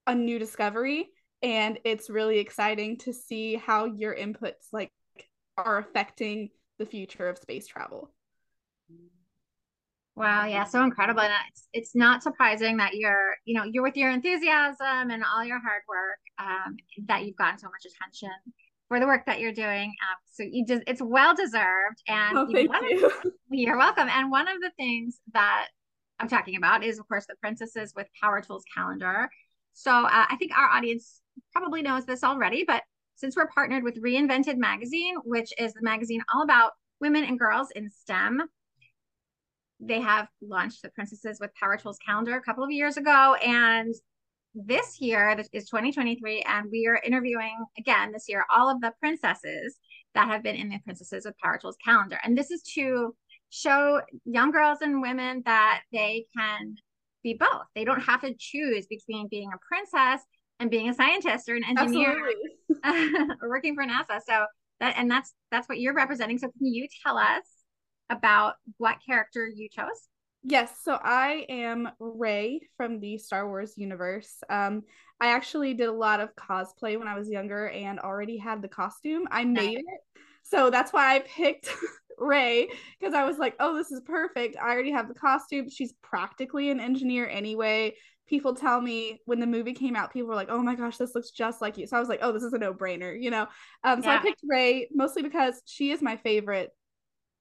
a 0.06 0.14
new 0.14 0.38
discovery 0.38 1.10
and 1.42 1.80
it's 1.84 2.10
really 2.10 2.38
exciting 2.38 2.98
to 3.00 3.14
see 3.14 3.56
how 3.56 3.86
your 3.86 4.16
inputs 4.16 4.72
like 4.72 4.92
are 5.58 5.80
affecting 5.80 6.50
the 6.78 6.86
future 6.86 7.28
of 7.28 7.40
space 7.40 7.68
travel 7.68 8.14
wow 10.18 10.46
yeah 10.46 10.64
so 10.64 10.84
incredible 10.84 11.22
and 11.22 11.34
it's, 11.50 11.68
it's 11.74 11.96
not 11.96 12.24
surprising 12.24 12.78
that 12.78 12.96
you're 12.96 13.36
you 13.46 13.58
know 13.58 13.64
you're 13.64 13.84
with 13.84 13.96
your 13.96 14.12
enthusiasm 14.12 15.12
and 15.12 15.24
all 15.24 15.44
your 15.44 15.60
hard 15.60 15.82
work 15.88 16.20
um, 16.40 16.76
that 17.08 17.26
you've 17.26 17.38
gotten 17.38 17.58
so 17.58 17.68
much 17.68 17.86
attention 17.86 18.36
for 18.88 19.00
the 19.00 19.06
work 19.06 19.26
that 19.26 19.40
you're 19.40 19.54
doing 19.54 19.88
um, 19.90 20.16
so 20.26 20.44
you 20.44 20.66
just 20.66 20.84
it's 20.88 21.02
well 21.02 21.36
deserved 21.36 22.02
and 22.08 22.38
oh, 22.38 22.48
thank 22.52 22.70
you. 22.90 23.06
Of, 23.06 23.14
you're 23.52 23.78
welcome 23.78 24.10
and 24.10 24.30
one 24.32 24.48
of 24.48 24.60
the 24.60 24.72
things 24.78 25.20
that 25.34 25.68
I'm 26.20 26.28
talking 26.28 26.56
about 26.56 26.84
is, 26.84 27.00
of 27.00 27.08
course, 27.08 27.26
the 27.28 27.36
Princesses 27.42 27.94
with 27.96 28.08
Power 28.22 28.42
Tools 28.42 28.64
calendar. 28.76 29.30
So 29.74 29.92
uh, 29.92 30.26
I 30.30 30.36
think 30.38 30.52
our 30.58 30.70
audience 30.70 31.22
probably 31.54 31.82
knows 31.82 32.06
this 32.06 32.24
already, 32.24 32.64
but 32.66 32.84
since 33.16 33.36
we're 33.36 33.48
partnered 33.48 33.84
with 33.84 34.02
Reinvented 34.02 34.58
Magazine, 34.58 35.16
which 35.24 35.52
is 35.58 35.74
the 35.74 35.82
magazine 35.84 36.22
all 36.34 36.44
about 36.44 36.72
women 37.00 37.24
and 37.24 37.38
girls 37.38 37.70
in 37.76 37.90
STEM, 37.90 38.42
they 39.80 40.02
have 40.02 40.28
launched 40.42 40.82
the 40.82 40.90
Princesses 40.90 41.40
with 41.40 41.52
Power 41.60 41.78
Tools 41.78 42.00
calendar 42.06 42.36
a 42.36 42.42
couple 42.42 42.64
of 42.64 42.72
years 42.72 42.98
ago. 42.98 43.36
And 43.36 43.94
this 44.56 45.00
year 45.00 45.38
is 45.54 45.70
2023, 45.70 46.42
and 46.42 46.68
we 46.72 46.88
are 46.88 47.00
interviewing 47.04 47.64
again 47.78 48.12
this 48.12 48.26
year 48.28 48.44
all 48.54 48.70
of 48.70 48.82
the 48.82 48.94
princesses 49.00 49.78
that 50.16 50.28
have 50.28 50.42
been 50.42 50.56
in 50.56 50.70
the 50.70 50.80
Princesses 50.84 51.26
with 51.26 51.38
Power 51.38 51.60
Tools 51.60 51.78
calendar. 51.84 52.20
And 52.24 52.36
this 52.38 52.50
is 52.50 52.64
to 52.76 53.16
show 53.50 54.02
young 54.26 54.52
girls 54.52 54.80
and 54.82 55.02
women 55.02 55.44
that 55.46 55.82
they 55.92 56.26
can 56.36 56.76
be 57.24 57.36
both. 57.36 57.64
They 57.76 57.86
don't 57.86 58.02
have 58.02 58.22
to 58.22 58.34
choose 58.38 58.88
between 58.88 59.28
being 59.30 59.50
a 59.54 59.58
princess 59.68 60.26
and 60.60 60.72
being 60.72 60.90
a 60.90 60.94
scientist 60.94 61.48
or 61.50 61.56
an 61.56 61.64
engineer. 61.64 62.18
Or 63.42 63.50
working 63.50 63.76
for 63.76 63.86
NASA. 63.86 64.20
So 64.28 64.46
that 64.80 64.96
and 64.98 65.10
that's 65.10 65.34
that's 65.52 65.68
what 65.68 65.80
you're 65.80 65.94
representing. 65.94 66.38
So 66.38 66.48
can 66.48 66.66
you 66.68 66.88
tell 67.06 67.18
us 67.18 67.44
about 68.10 68.56
what 68.78 68.98
character 69.06 69.48
you 69.48 69.70
chose? 69.70 70.10
Yes, 70.44 70.72
so 70.82 70.98
I 71.02 71.46
am 71.50 71.90
Rey 72.00 72.62
from 72.78 73.00
the 73.00 73.18
Star 73.18 73.48
Wars 73.48 73.74
universe. 73.76 74.38
Um, 74.50 74.84
I 75.20 75.28
actually 75.32 75.74
did 75.74 75.90
a 75.90 75.94
lot 75.94 76.20
of 76.20 76.36
cosplay 76.36 76.98
when 76.98 77.08
I 77.08 77.18
was 77.18 77.30
younger 77.30 77.70
and 77.70 78.00
already 78.00 78.38
had 78.38 78.62
the 78.62 78.68
costume. 78.68 79.28
I 79.32 79.44
made 79.44 79.80
it. 79.80 80.22
So 80.44 80.70
that's 80.70 80.94
why 80.94 81.16
I 81.16 81.20
picked 81.20 81.70
Rey 82.18 82.70
because 83.00 83.14
I 83.14 83.26
was 83.26 83.38
like, 83.38 83.56
oh, 83.60 83.76
this 83.76 83.92
is 83.92 84.02
perfect. 84.06 84.56
I 84.56 84.72
already 84.72 84.92
have 84.92 85.08
the 85.10 85.14
costume. 85.14 85.70
She's 85.70 85.94
practically 86.02 86.70
an 86.70 86.80
engineer 86.80 87.28
anyway. 87.28 87.96
People 88.28 88.56
tell 88.56 88.80
me 88.80 89.22
when 89.26 89.40
the 89.40 89.48
movie 89.48 89.74
came 89.74 89.96
out, 89.96 90.14
people 90.14 90.30
were 90.30 90.36
like, 90.36 90.50
oh 90.50 90.62
my 90.62 90.76
gosh, 90.76 90.98
this 90.98 91.16
looks 91.16 91.32
just 91.32 91.62
like 91.62 91.78
you. 91.78 91.88
So 91.88 91.98
I 91.98 92.00
was 92.00 92.10
like, 92.10 92.20
oh, 92.22 92.32
this 92.32 92.44
is 92.44 92.54
a 92.54 92.58
no 92.58 92.74
brainer, 92.74 93.20
you 93.20 93.32
know? 93.32 93.48
Um, 93.84 94.02
so 94.02 94.10
yeah. 94.10 94.18
I 94.18 94.22
picked 94.22 94.42
Rey 94.48 94.88
mostly 94.94 95.24
because 95.24 95.62
she 95.66 95.92
is 95.92 96.02
my 96.02 96.16
favorite 96.18 96.72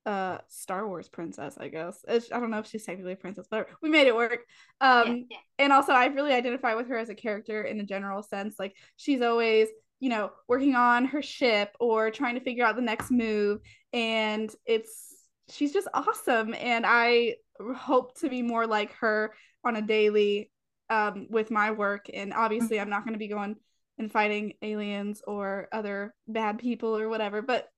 uh 0.07 0.39
Star 0.49 0.87
Wars 0.87 1.09
princess, 1.09 1.59
I 1.61 1.69
guess. 1.69 2.05
It's, 2.09 2.33
I 2.33 2.41
don't 2.41 2.51
know 2.51 2.61
if 2.61 2.67
she's 2.67 2.85
technically 2.85 3.13
a 3.13 3.17
princess, 3.17 3.47
but 3.51 3.69
we 3.83 3.91
made 3.91 4.07
it 4.07 4.15
work. 4.15 4.41
Um 4.81 5.09
yeah, 5.09 5.23
yeah. 5.31 5.37
and 5.59 5.73
also 5.73 5.93
I 5.93 6.07
really 6.07 6.33
identify 6.33 6.75
with 6.75 6.89
her 6.89 6.97
as 6.97 7.09
a 7.09 7.15
character 7.15 7.63
in 7.63 7.81
a 7.81 7.85
general 7.85 8.23
sense. 8.23 8.55
Like 8.59 8.75
she's 8.97 9.21
always, 9.21 9.69
you 10.01 10.09
know, 10.09 10.31
working 10.49 10.75
on 10.75 11.07
her 11.07 11.23
ship 11.23 11.77
or 11.81 12.11
trying 12.11 12.37
to 12.37 12.41
figure 12.41 12.65
out 12.65 12.77
the 12.77 12.83
next 12.83 13.11
move 13.11 13.61
and 13.93 14.51
it's 14.65 15.15
she's 15.51 15.73
just 15.73 15.89
awesome 15.93 16.55
and 16.55 16.85
I 16.87 17.35
hope 17.77 18.19
to 18.21 18.29
be 18.29 18.43
more 18.43 18.67
like 18.67 18.93
her 18.95 19.35
on 19.65 19.77
a 19.77 19.83
daily 19.83 20.51
um 20.89 21.27
with 21.31 21.51
my 21.51 21.73
work 21.73 22.07
and 22.13 22.33
obviously 22.33 22.77
mm-hmm. 22.77 22.83
I'm 22.83 22.91
not 22.91 23.05
going 23.05 23.15
to 23.15 23.19
be 23.19 23.29
going 23.29 23.57
and 23.99 24.13
fighting 24.13 24.55
aliens 24.63 25.23
or 25.27 25.69
other 25.73 26.15
bad 26.29 26.59
people 26.59 26.97
or 26.97 27.09
whatever, 27.09 27.43
but 27.43 27.69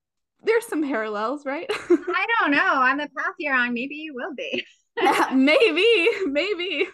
there's 0.43 0.67
some 0.67 0.83
parallels, 0.83 1.45
right? 1.45 1.67
I 1.71 2.27
don't 2.41 2.53
know. 2.53 2.75
On 2.75 2.97
the 2.97 3.09
path 3.17 3.35
you're 3.39 3.55
on, 3.55 3.75
maybe 3.75 3.97
you 3.97 4.15
will 4.15 4.35
be. 4.35 4.65
yeah, 4.97 5.31
maybe, 5.35 6.09
maybe. 6.27 6.89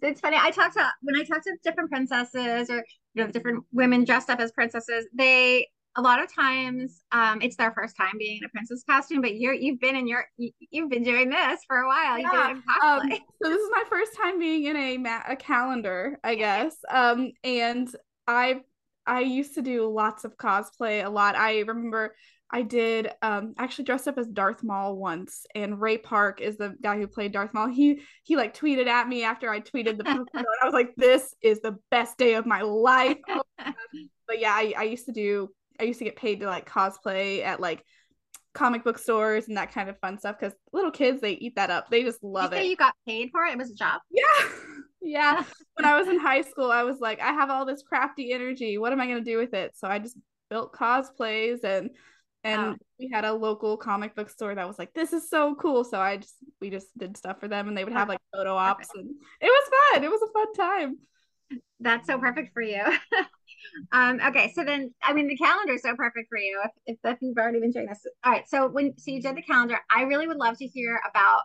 It's 0.00 0.20
funny. 0.20 0.36
I 0.40 0.50
talked 0.50 0.74
to 0.74 0.90
when 1.02 1.16
I 1.16 1.22
talk 1.22 1.42
to 1.42 1.52
different 1.62 1.90
princesses 1.90 2.70
or 2.70 2.84
you 3.14 3.24
know 3.24 3.30
different 3.30 3.64
women 3.72 4.04
dressed 4.04 4.30
up 4.30 4.40
as 4.40 4.50
princesses. 4.52 5.06
They 5.14 5.68
a 5.96 6.02
lot 6.02 6.22
of 6.22 6.34
times 6.34 7.02
um, 7.12 7.42
it's 7.42 7.56
their 7.56 7.72
first 7.72 7.96
time 7.96 8.12
being 8.18 8.38
in 8.38 8.44
a 8.44 8.48
princess 8.48 8.82
costume, 8.88 9.20
but 9.20 9.36
you're 9.36 9.52
you've 9.52 9.80
been 9.80 9.94
in 9.96 10.06
your 10.06 10.24
you, 10.38 10.52
have 10.74 10.90
been 10.90 11.02
doing 11.02 11.28
this 11.28 11.60
for 11.66 11.78
a 11.78 11.86
while. 11.86 12.18
Yeah. 12.18 12.54
Um, 12.82 13.00
so 13.10 13.50
this 13.50 13.60
is 13.60 13.70
my 13.70 13.84
first 13.88 14.16
time 14.16 14.38
being 14.38 14.64
in 14.64 14.76
a 14.76 14.96
ma- 14.96 15.22
a 15.28 15.36
calendar, 15.36 16.18
I 16.24 16.34
guess. 16.36 16.76
Um, 16.90 17.32
and 17.44 17.94
I 18.26 18.60
I 19.06 19.20
used 19.20 19.54
to 19.54 19.62
do 19.62 19.86
lots 19.88 20.24
of 20.24 20.36
cosplay 20.36 21.04
a 21.04 21.10
lot. 21.10 21.36
I 21.36 21.60
remember 21.60 22.14
I 22.52 22.62
did 22.62 23.10
um 23.22 23.54
actually 23.58 23.84
dressed 23.84 24.06
up 24.06 24.18
as 24.18 24.26
Darth 24.26 24.62
Maul 24.62 24.96
once, 24.96 25.46
and 25.54 25.80
Ray 25.80 25.98
Park 25.98 26.40
is 26.40 26.56
the 26.58 26.74
guy 26.82 26.98
who 26.98 27.06
played 27.06 27.32
Darth 27.32 27.54
Maul. 27.54 27.68
He 27.68 28.02
he 28.24 28.36
like 28.36 28.56
tweeted 28.56 28.86
at 28.86 29.08
me 29.08 29.24
after 29.24 29.50
I 29.50 29.60
tweeted 29.60 29.96
the 29.96 30.08
and 30.08 30.28
I 30.34 30.64
was 30.64 30.74
like, 30.74 30.94
"This 30.96 31.34
is 31.42 31.60
the 31.60 31.78
best 31.90 32.18
day 32.18 32.34
of 32.34 32.46
my 32.46 32.62
life." 32.62 33.18
Oh 33.28 33.42
my 33.58 33.74
but 34.26 34.40
yeah, 34.40 34.52
I, 34.52 34.74
I 34.76 34.82
used 34.84 35.06
to 35.06 35.12
do 35.12 35.48
I 35.80 35.84
used 35.84 35.98
to 35.98 36.04
get 36.04 36.16
paid 36.16 36.40
to 36.40 36.46
like 36.46 36.68
cosplay 36.68 37.42
at 37.42 37.60
like 37.60 37.84
comic 38.54 38.84
book 38.84 38.98
stores 38.98 39.48
and 39.48 39.56
that 39.56 39.72
kind 39.72 39.88
of 39.88 39.98
fun 39.98 40.18
stuff 40.18 40.36
because 40.38 40.54
little 40.72 40.90
kids 40.90 41.20
they 41.20 41.32
eat 41.32 41.54
that 41.56 41.70
up. 41.70 41.90
They 41.90 42.02
just 42.02 42.22
love 42.22 42.52
you 42.52 42.58
it. 42.58 42.66
You 42.66 42.76
got 42.76 42.94
paid 43.06 43.30
for 43.32 43.44
it. 43.44 43.52
It 43.52 43.58
was 43.58 43.70
a 43.70 43.74
job. 43.74 44.00
Yeah. 44.10 44.48
yeah. 45.00 45.44
when 45.74 45.84
I 45.84 45.98
was 45.98 46.08
in 46.08 46.18
high 46.18 46.42
school, 46.42 46.70
I 46.70 46.82
was 46.82 46.98
like, 47.00 47.20
I 47.20 47.32
have 47.32 47.50
all 47.50 47.64
this 47.64 47.82
crafty 47.82 48.32
energy. 48.32 48.78
What 48.78 48.92
am 48.92 49.00
I 49.00 49.06
gonna 49.06 49.22
do 49.22 49.38
with 49.38 49.54
it? 49.54 49.76
So 49.76 49.88
I 49.88 49.98
just 49.98 50.18
built 50.50 50.74
cosplays 50.74 51.64
and 51.64 51.90
and 52.44 52.60
oh. 52.60 52.76
we 52.98 53.10
had 53.12 53.24
a 53.24 53.32
local 53.32 53.76
comic 53.76 54.14
book 54.14 54.28
store 54.28 54.54
that 54.54 54.66
was 54.66 54.78
like 54.78 54.92
this 54.94 55.12
is 55.12 55.28
so 55.28 55.54
cool. 55.54 55.84
So 55.84 56.00
i 56.00 56.16
just 56.16 56.34
we 56.60 56.70
just 56.70 56.86
did 56.98 57.16
stuff 57.16 57.40
for 57.40 57.48
them 57.48 57.68
and 57.68 57.76
they 57.76 57.84
would 57.84 57.92
have 57.92 58.08
like 58.08 58.20
photo 58.34 58.54
ops 58.54 58.88
and 58.94 59.10
it 59.40 59.46
was 59.46 59.70
fun. 59.92 60.04
It 60.04 60.10
was 60.10 60.22
a 60.22 60.32
fun 60.32 60.52
time. 60.54 60.98
That's 61.80 62.06
so 62.06 62.18
perfect 62.18 62.52
for 62.52 62.62
you. 62.62 62.82
Um 63.92 64.20
okay 64.26 64.52
so 64.54 64.64
then 64.64 64.92
i 65.02 65.12
mean 65.12 65.28
the 65.28 65.36
calendar 65.36 65.74
is 65.74 65.82
so 65.82 65.94
perfect 65.94 66.28
for 66.28 66.36
you 66.36 66.60
if, 66.64 66.70
if, 66.86 66.98
if 67.04 67.18
you've 67.22 67.36
already 67.36 67.60
been 67.60 67.70
doing 67.70 67.86
this. 67.86 68.04
All 68.24 68.32
right 68.32 68.46
so 68.48 68.68
when 68.68 68.98
so 68.98 69.12
you 69.12 69.22
did 69.22 69.36
the 69.36 69.42
calendar 69.42 69.78
i 69.94 70.02
really 70.02 70.26
would 70.26 70.36
love 70.36 70.58
to 70.58 70.66
hear 70.66 71.00
about 71.08 71.42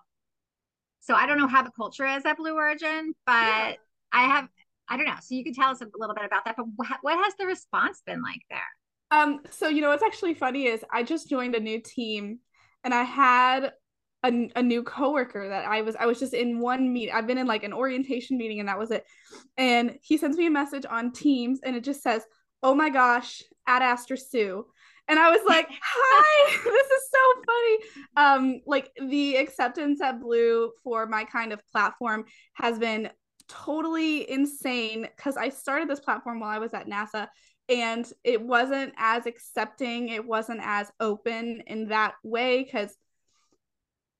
so 1.00 1.14
i 1.14 1.28
don't 1.28 1.38
know 1.38 1.48
how 1.48 1.62
the 1.62 1.72
culture 1.72 2.06
is 2.06 2.26
at 2.26 2.38
blue 2.38 2.56
origin 2.56 3.14
but 3.26 3.34
yeah. 3.34 3.74
i 4.12 4.24
have 4.24 4.50
i 4.90 4.98
don't 4.98 5.06
know 5.06 5.14
so 5.22 5.36
you 5.36 5.44
could 5.44 5.54
tell 5.54 5.70
us 5.70 5.82
a 5.82 5.88
little 5.96 6.16
bit 6.16 6.26
about 6.26 6.44
that 6.46 6.56
but 6.58 6.66
what, 6.76 6.98
what 7.02 7.24
has 7.24 7.34
the 7.38 7.46
response 7.46 8.02
been 8.06 8.22
like 8.24 8.42
there 8.50 8.60
um, 9.12 9.42
so 9.52 9.68
you 9.68 9.82
know 9.82 9.90
what's 9.90 10.04
actually 10.04 10.34
funny 10.34 10.66
is 10.66 10.84
I 10.92 11.04
just 11.04 11.30
joined 11.30 11.56
a 11.56 11.60
new 11.60 11.80
team 11.80 12.40
and 12.84 12.94
I 12.94 13.04
had 13.04 13.74
a, 14.24 14.50
a 14.56 14.64
new 14.64 14.84
coworker 14.84 15.50
that 15.50 15.66
I 15.68 15.82
was 15.82 15.96
I 15.96 16.06
was 16.06 16.20
just 16.20 16.34
in 16.34 16.60
one 16.60 16.92
meet. 16.92 17.12
I've 17.12 17.28
been 17.28 17.38
in 17.38 17.48
like 17.48 17.64
an 17.64 17.74
orientation 17.74 18.38
meeting 18.38 18.60
and 18.60 18.68
that 18.68 18.80
was 18.80 18.92
it. 18.92 19.06
And 19.58 19.98
he 20.02 20.18
sends 20.18 20.38
me 20.38 20.48
a 20.48 20.52
message 20.52 20.86
on 20.90 21.12
Teams 21.12 21.60
and 21.64 21.76
it 21.76 21.84
just 21.84 22.02
says, 22.02 22.24
"Oh 22.64 22.76
my 22.76 22.90
gosh, 22.90 23.44
at 23.68 23.82
Astra 23.82 24.18
Sue." 24.18 24.66
And 25.08 25.20
I 25.20 25.30
was 25.32 25.42
like, 25.48 25.68
"Hi, 25.82 26.60
this 26.64 26.88
is 26.88 27.10
so 27.12 27.42
funny." 27.46 27.78
Um 28.18 28.62
like 28.66 28.92
the 29.08 29.38
acceptance 29.38 30.02
at 30.02 30.20
Blue 30.20 30.72
for 30.84 31.06
my 31.06 31.24
kind 31.24 31.54
of 31.54 31.66
platform 31.72 32.26
has 32.56 32.78
been 32.80 33.10
totally 33.48 34.30
insane 34.30 35.08
cuz 35.18 35.38
I 35.38 35.50
started 35.50 35.88
this 35.88 36.02
platform 36.02 36.42
while 36.42 36.50
I 36.50 36.58
was 36.58 36.74
at 36.74 36.88
NASA 36.88 37.28
and 37.70 38.12
it 38.24 38.42
wasn't 38.42 38.94
as 38.98 39.26
accepting 39.26 40.10
it 40.10 40.26
wasn't 40.26 40.60
as 40.64 40.92
open 41.00 41.62
in 41.68 41.88
that 41.90 42.14
way 42.24 42.64
because 42.64 42.96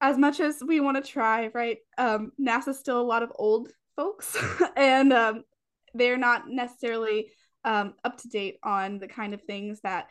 as 0.02 0.18
much 0.18 0.40
as 0.40 0.62
we 0.66 0.80
want 0.80 1.04
to 1.04 1.12
try 1.12 1.50
right 1.54 1.78
um 1.98 2.32
nasa's 2.40 2.80
still 2.80 3.00
a 3.00 3.04
lot 3.04 3.24
of 3.24 3.32
old 3.36 3.70
folks 3.96 4.38
and 4.76 5.14
um 5.14 5.44
they're 5.94 6.18
not 6.18 6.50
necessarily 6.50 7.28
um 7.64 7.94
up 8.04 8.18
to 8.18 8.28
date 8.28 8.58
on 8.64 9.00
the 9.00 9.08
kind 9.08 9.34
of 9.34 9.42
things 9.44 9.80
that 9.82 10.08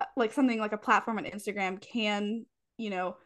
uh, 0.00 0.04
like 0.16 0.32
something 0.32 0.58
like 0.58 0.72
a 0.72 0.78
platform 0.78 1.18
on 1.18 1.24
instagram 1.24 1.80
can 1.80 2.44
you 2.78 2.90
know 2.90 3.16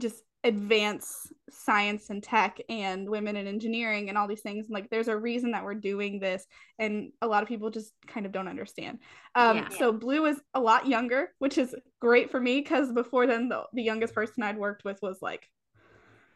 just 0.00 0.22
advance 0.42 1.30
science 1.50 2.08
and 2.08 2.22
tech 2.22 2.58
and 2.70 3.08
women 3.08 3.36
in 3.36 3.46
engineering 3.46 4.08
and 4.08 4.16
all 4.16 4.26
these 4.26 4.40
things 4.40 4.66
like 4.70 4.88
there's 4.88 5.08
a 5.08 5.16
reason 5.16 5.50
that 5.50 5.64
we're 5.64 5.74
doing 5.74 6.18
this 6.18 6.46
and 6.78 7.12
a 7.20 7.26
lot 7.26 7.42
of 7.42 7.48
people 7.48 7.68
just 7.68 7.92
kind 8.06 8.24
of 8.24 8.32
don't 8.32 8.48
understand 8.48 8.98
um 9.34 9.58
yeah. 9.58 9.68
so 9.68 9.92
blue 9.92 10.24
is 10.24 10.40
a 10.54 10.60
lot 10.60 10.86
younger 10.86 11.28
which 11.40 11.58
is 11.58 11.74
great 12.00 12.30
for 12.30 12.40
me 12.40 12.60
because 12.60 12.90
before 12.92 13.26
then 13.26 13.50
the, 13.50 13.62
the 13.74 13.82
youngest 13.82 14.14
person 14.14 14.42
i'd 14.42 14.56
worked 14.56 14.82
with 14.82 14.98
was 15.02 15.18
like 15.20 15.46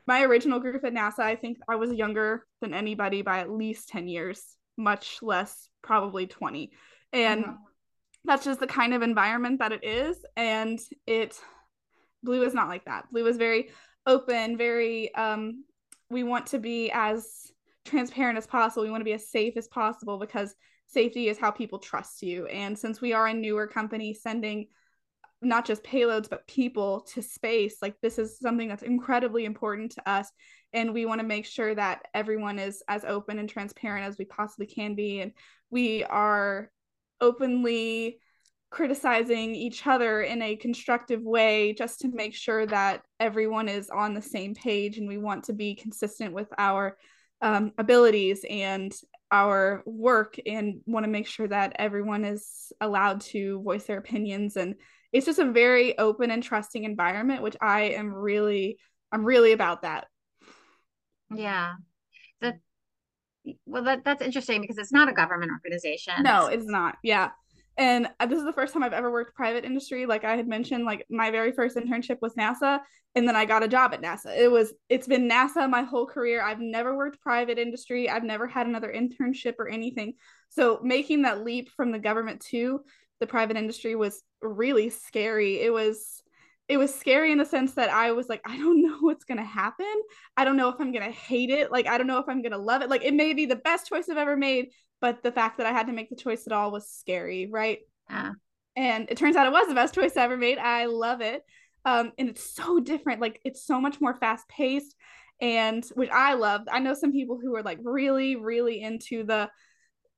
my 0.06 0.22
original 0.22 0.60
group 0.60 0.84
at 0.84 0.92
nasa 0.92 1.20
i 1.20 1.36
think 1.36 1.56
i 1.66 1.76
was 1.76 1.90
younger 1.92 2.44
than 2.60 2.74
anybody 2.74 3.22
by 3.22 3.38
at 3.38 3.50
least 3.50 3.88
10 3.88 4.06
years 4.06 4.42
much 4.76 5.20
less 5.22 5.68
probably 5.82 6.26
20 6.26 6.72
and 7.14 7.44
mm-hmm. 7.44 7.54
that's 8.26 8.44
just 8.44 8.60
the 8.60 8.66
kind 8.66 8.92
of 8.92 9.00
environment 9.00 9.60
that 9.60 9.72
it 9.72 9.82
is 9.82 10.18
and 10.36 10.78
it 11.06 11.40
blue 12.22 12.42
is 12.42 12.52
not 12.52 12.68
like 12.68 12.84
that 12.84 13.04
blue 13.10 13.26
is 13.26 13.36
very 13.36 13.70
open, 14.06 14.56
very 14.56 15.14
um 15.14 15.64
we 16.10 16.22
want 16.22 16.46
to 16.46 16.58
be 16.58 16.90
as 16.92 17.50
transparent 17.84 18.38
as 18.38 18.46
possible. 18.46 18.82
We 18.82 18.90
want 18.90 19.00
to 19.00 19.06
be 19.06 19.12
as 19.12 19.30
safe 19.30 19.56
as 19.56 19.68
possible 19.68 20.18
because 20.18 20.54
safety 20.86 21.28
is 21.28 21.38
how 21.38 21.50
people 21.50 21.78
trust 21.78 22.22
you. 22.22 22.46
And 22.46 22.78
since 22.78 23.00
we 23.00 23.12
are 23.12 23.26
a 23.26 23.34
newer 23.34 23.66
company 23.66 24.14
sending 24.14 24.68
not 25.42 25.66
just 25.66 25.82
payloads 25.82 26.28
but 26.28 26.46
people 26.46 27.06
to 27.12 27.22
space, 27.22 27.76
like 27.82 27.96
this 28.00 28.18
is 28.18 28.38
something 28.38 28.68
that's 28.68 28.82
incredibly 28.82 29.44
important 29.44 29.92
to 29.92 30.08
us 30.08 30.30
and 30.72 30.92
we 30.92 31.06
want 31.06 31.20
to 31.20 31.26
make 31.26 31.46
sure 31.46 31.74
that 31.74 32.02
everyone 32.14 32.58
is 32.58 32.82
as 32.88 33.04
open 33.04 33.38
and 33.38 33.48
transparent 33.48 34.06
as 34.06 34.18
we 34.18 34.24
possibly 34.24 34.66
can 34.66 34.94
be 34.94 35.20
and 35.20 35.32
we 35.70 36.04
are 36.04 36.70
openly 37.20 38.18
criticizing 38.74 39.54
each 39.54 39.86
other 39.86 40.22
in 40.22 40.42
a 40.42 40.56
constructive 40.56 41.22
way 41.22 41.72
just 41.74 42.00
to 42.00 42.08
make 42.08 42.34
sure 42.34 42.66
that 42.66 43.02
everyone 43.20 43.68
is 43.68 43.88
on 43.88 44.14
the 44.14 44.20
same 44.20 44.52
page 44.52 44.98
and 44.98 45.06
we 45.06 45.16
want 45.16 45.44
to 45.44 45.52
be 45.52 45.76
consistent 45.76 46.34
with 46.34 46.48
our 46.58 46.96
um, 47.40 47.70
abilities 47.78 48.44
and 48.50 48.92
our 49.30 49.84
work 49.86 50.36
and 50.44 50.80
want 50.86 51.04
to 51.04 51.10
make 51.10 51.28
sure 51.28 51.46
that 51.46 51.76
everyone 51.76 52.24
is 52.24 52.72
allowed 52.80 53.20
to 53.20 53.62
voice 53.62 53.84
their 53.84 53.98
opinions. 53.98 54.56
And 54.56 54.74
it's 55.12 55.26
just 55.26 55.38
a 55.38 55.52
very 55.52 55.96
open 55.96 56.32
and 56.32 56.42
trusting 56.42 56.82
environment 56.82 57.40
which 57.40 57.56
i 57.60 57.82
am 57.82 58.12
really 58.12 58.76
i'm 59.12 59.24
really 59.24 59.52
about 59.52 59.82
that. 59.82 60.08
Yeah. 61.32 61.74
That 62.40 62.56
well 63.66 63.84
that, 63.84 64.04
that's 64.04 64.22
interesting 64.22 64.62
because 64.62 64.78
it's 64.78 64.92
not 64.92 65.08
a 65.08 65.12
government 65.12 65.52
organization. 65.52 66.14
No 66.24 66.46
it's 66.46 66.66
not. 66.66 66.96
Yeah 67.04 67.30
and 67.76 68.08
this 68.28 68.38
is 68.38 68.44
the 68.44 68.52
first 68.52 68.72
time 68.72 68.82
I've 68.82 68.92
ever 68.92 69.10
worked 69.10 69.34
private 69.34 69.64
industry. 69.64 70.06
Like 70.06 70.24
I 70.24 70.36
had 70.36 70.46
mentioned, 70.46 70.84
like 70.84 71.04
my 71.10 71.30
very 71.30 71.52
first 71.52 71.76
internship 71.76 72.18
was 72.22 72.34
NASA, 72.34 72.80
and 73.14 73.26
then 73.26 73.34
I 73.34 73.44
got 73.44 73.62
a 73.62 73.68
job 73.68 73.92
at 73.92 74.02
NASA. 74.02 74.36
It 74.36 74.50
was 74.50 74.72
it's 74.88 75.06
been 75.08 75.28
NASA 75.28 75.68
my 75.68 75.82
whole 75.82 76.06
career. 76.06 76.42
I've 76.42 76.60
never 76.60 76.96
worked 76.96 77.20
private 77.20 77.58
industry. 77.58 78.08
I've 78.08 78.24
never 78.24 78.46
had 78.46 78.66
another 78.66 78.92
internship 78.94 79.54
or 79.58 79.68
anything. 79.68 80.14
So 80.50 80.80
making 80.82 81.22
that 81.22 81.44
leap 81.44 81.68
from 81.70 81.90
the 81.90 81.98
government 81.98 82.40
to 82.50 82.80
the 83.20 83.26
private 83.26 83.56
industry 83.56 83.96
was 83.96 84.22
really 84.40 84.90
scary. 84.90 85.60
It 85.60 85.72
was 85.72 86.22
it 86.66 86.78
was 86.78 86.94
scary 86.94 87.30
in 87.30 87.38
the 87.38 87.44
sense 87.44 87.74
that 87.74 87.90
I 87.90 88.12
was 88.12 88.28
like, 88.28 88.40
I 88.46 88.56
don't 88.56 88.82
know 88.86 88.98
what's 89.00 89.24
gonna 89.24 89.44
happen. 89.44 89.92
I 90.36 90.44
don't 90.44 90.56
know 90.56 90.68
if 90.68 90.76
I'm 90.80 90.92
gonna 90.92 91.10
hate 91.10 91.50
it. 91.50 91.70
Like, 91.70 91.86
I 91.86 91.98
don't 91.98 92.06
know 92.06 92.18
if 92.18 92.28
I'm 92.28 92.42
gonna 92.42 92.58
love 92.58 92.82
it. 92.82 92.88
Like, 92.88 93.04
it 93.04 93.14
may 93.14 93.34
be 93.34 93.46
the 93.46 93.56
best 93.56 93.88
choice 93.88 94.08
I've 94.08 94.16
ever 94.16 94.36
made, 94.36 94.70
but 95.04 95.22
the 95.22 95.32
fact 95.32 95.58
that 95.58 95.66
I 95.66 95.72
had 95.72 95.88
to 95.88 95.92
make 95.92 96.08
the 96.08 96.16
choice 96.16 96.46
at 96.46 96.52
all 96.54 96.70
was 96.70 96.88
scary, 96.88 97.46
right? 97.52 97.80
Yeah. 98.08 98.32
And 98.74 99.10
it 99.10 99.18
turns 99.18 99.36
out 99.36 99.46
it 99.46 99.52
was 99.52 99.68
the 99.68 99.74
best 99.74 99.94
choice 99.94 100.16
I 100.16 100.22
ever 100.22 100.38
made. 100.38 100.56
I 100.56 100.86
love 100.86 101.20
it. 101.20 101.42
Um, 101.84 102.12
and 102.16 102.30
it's 102.30 102.54
so 102.54 102.80
different. 102.80 103.20
Like, 103.20 103.38
it's 103.44 103.66
so 103.66 103.78
much 103.82 104.00
more 104.00 104.14
fast 104.14 104.48
paced, 104.48 104.94
and 105.42 105.84
which 105.94 106.08
I 106.08 106.32
love. 106.32 106.62
I 106.72 106.78
know 106.78 106.94
some 106.94 107.12
people 107.12 107.38
who 107.38 107.54
are 107.54 107.62
like 107.62 107.80
really, 107.82 108.36
really 108.36 108.80
into 108.80 109.24
the 109.24 109.50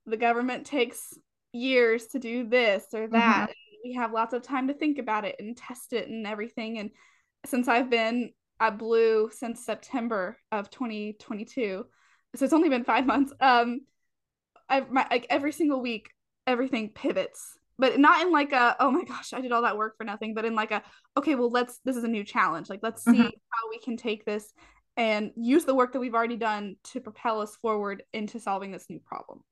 the 0.07 0.16
government 0.16 0.66
takes 0.66 1.12
years 1.51 2.07
to 2.12 2.20
do 2.20 2.49
this 2.49 2.85
or 2.94 3.09
that. 3.09 3.49
Mm-hmm 3.49 3.53
we 3.87 3.94
have 3.94 4.12
lots 4.12 4.35
of 4.35 4.42
time 4.42 4.66
to 4.66 4.75
think 4.75 4.99
about 4.99 5.25
it 5.25 5.37
and 5.38 5.57
test 5.57 5.92
it 5.92 6.09
and 6.09 6.27
everything. 6.27 6.79
And 6.79 6.90
since 7.44 7.68
I've 7.68 7.88
been 7.88 8.33
at 8.59 8.79
Blue 8.79 9.31
since 9.33 9.64
September 9.64 10.38
of 10.51 10.70
2022, 10.70 11.85
so 12.35 12.44
it's 12.44 12.53
only 12.53 12.68
been 12.68 12.85
five 12.85 13.07
months. 13.07 13.33
Um, 13.40 13.83
I 14.69 14.81
my 14.81 15.07
like 15.11 15.27
every 15.31 15.53
single 15.53 15.81
week, 15.81 16.11
everything 16.47 16.91
pivots, 16.91 17.59
but 17.79 17.99
not 17.99 18.23
in 18.23 18.33
like 18.33 18.53
a 18.53 18.77
oh 18.81 18.91
my 18.91 19.05
gosh, 19.05 19.33
I 19.33 19.41
did 19.41 19.53
all 19.53 19.63
that 19.63 19.77
work 19.77 19.97
for 19.97 20.05
nothing, 20.05 20.35
but 20.35 20.45
in 20.45 20.55
like 20.55 20.71
a 20.71 20.83
okay, 21.17 21.35
well 21.35 21.51
let's 21.51 21.81
this 21.85 21.97
is 21.97 22.05
a 22.05 22.09
new 22.09 22.25
challenge. 22.25 22.69
Like 22.69 22.81
let's 22.83 23.05
see 23.05 23.13
mm-hmm. 23.13 23.23
how 23.23 23.71
we 23.71 23.79
can 23.79 23.97
take 23.97 24.25
this 24.25 24.53
and 24.97 25.31
use 25.37 25.65
the 25.65 25.75
work 25.75 25.93
that 25.93 26.01
we've 26.01 26.15
already 26.15 26.37
done 26.37 26.77
to 26.85 27.01
propel 27.01 27.41
us 27.41 27.55
forward 27.57 28.03
into 28.13 28.41
solving 28.41 28.71
this 28.71 28.87
new 28.89 28.99
problem. 28.99 29.43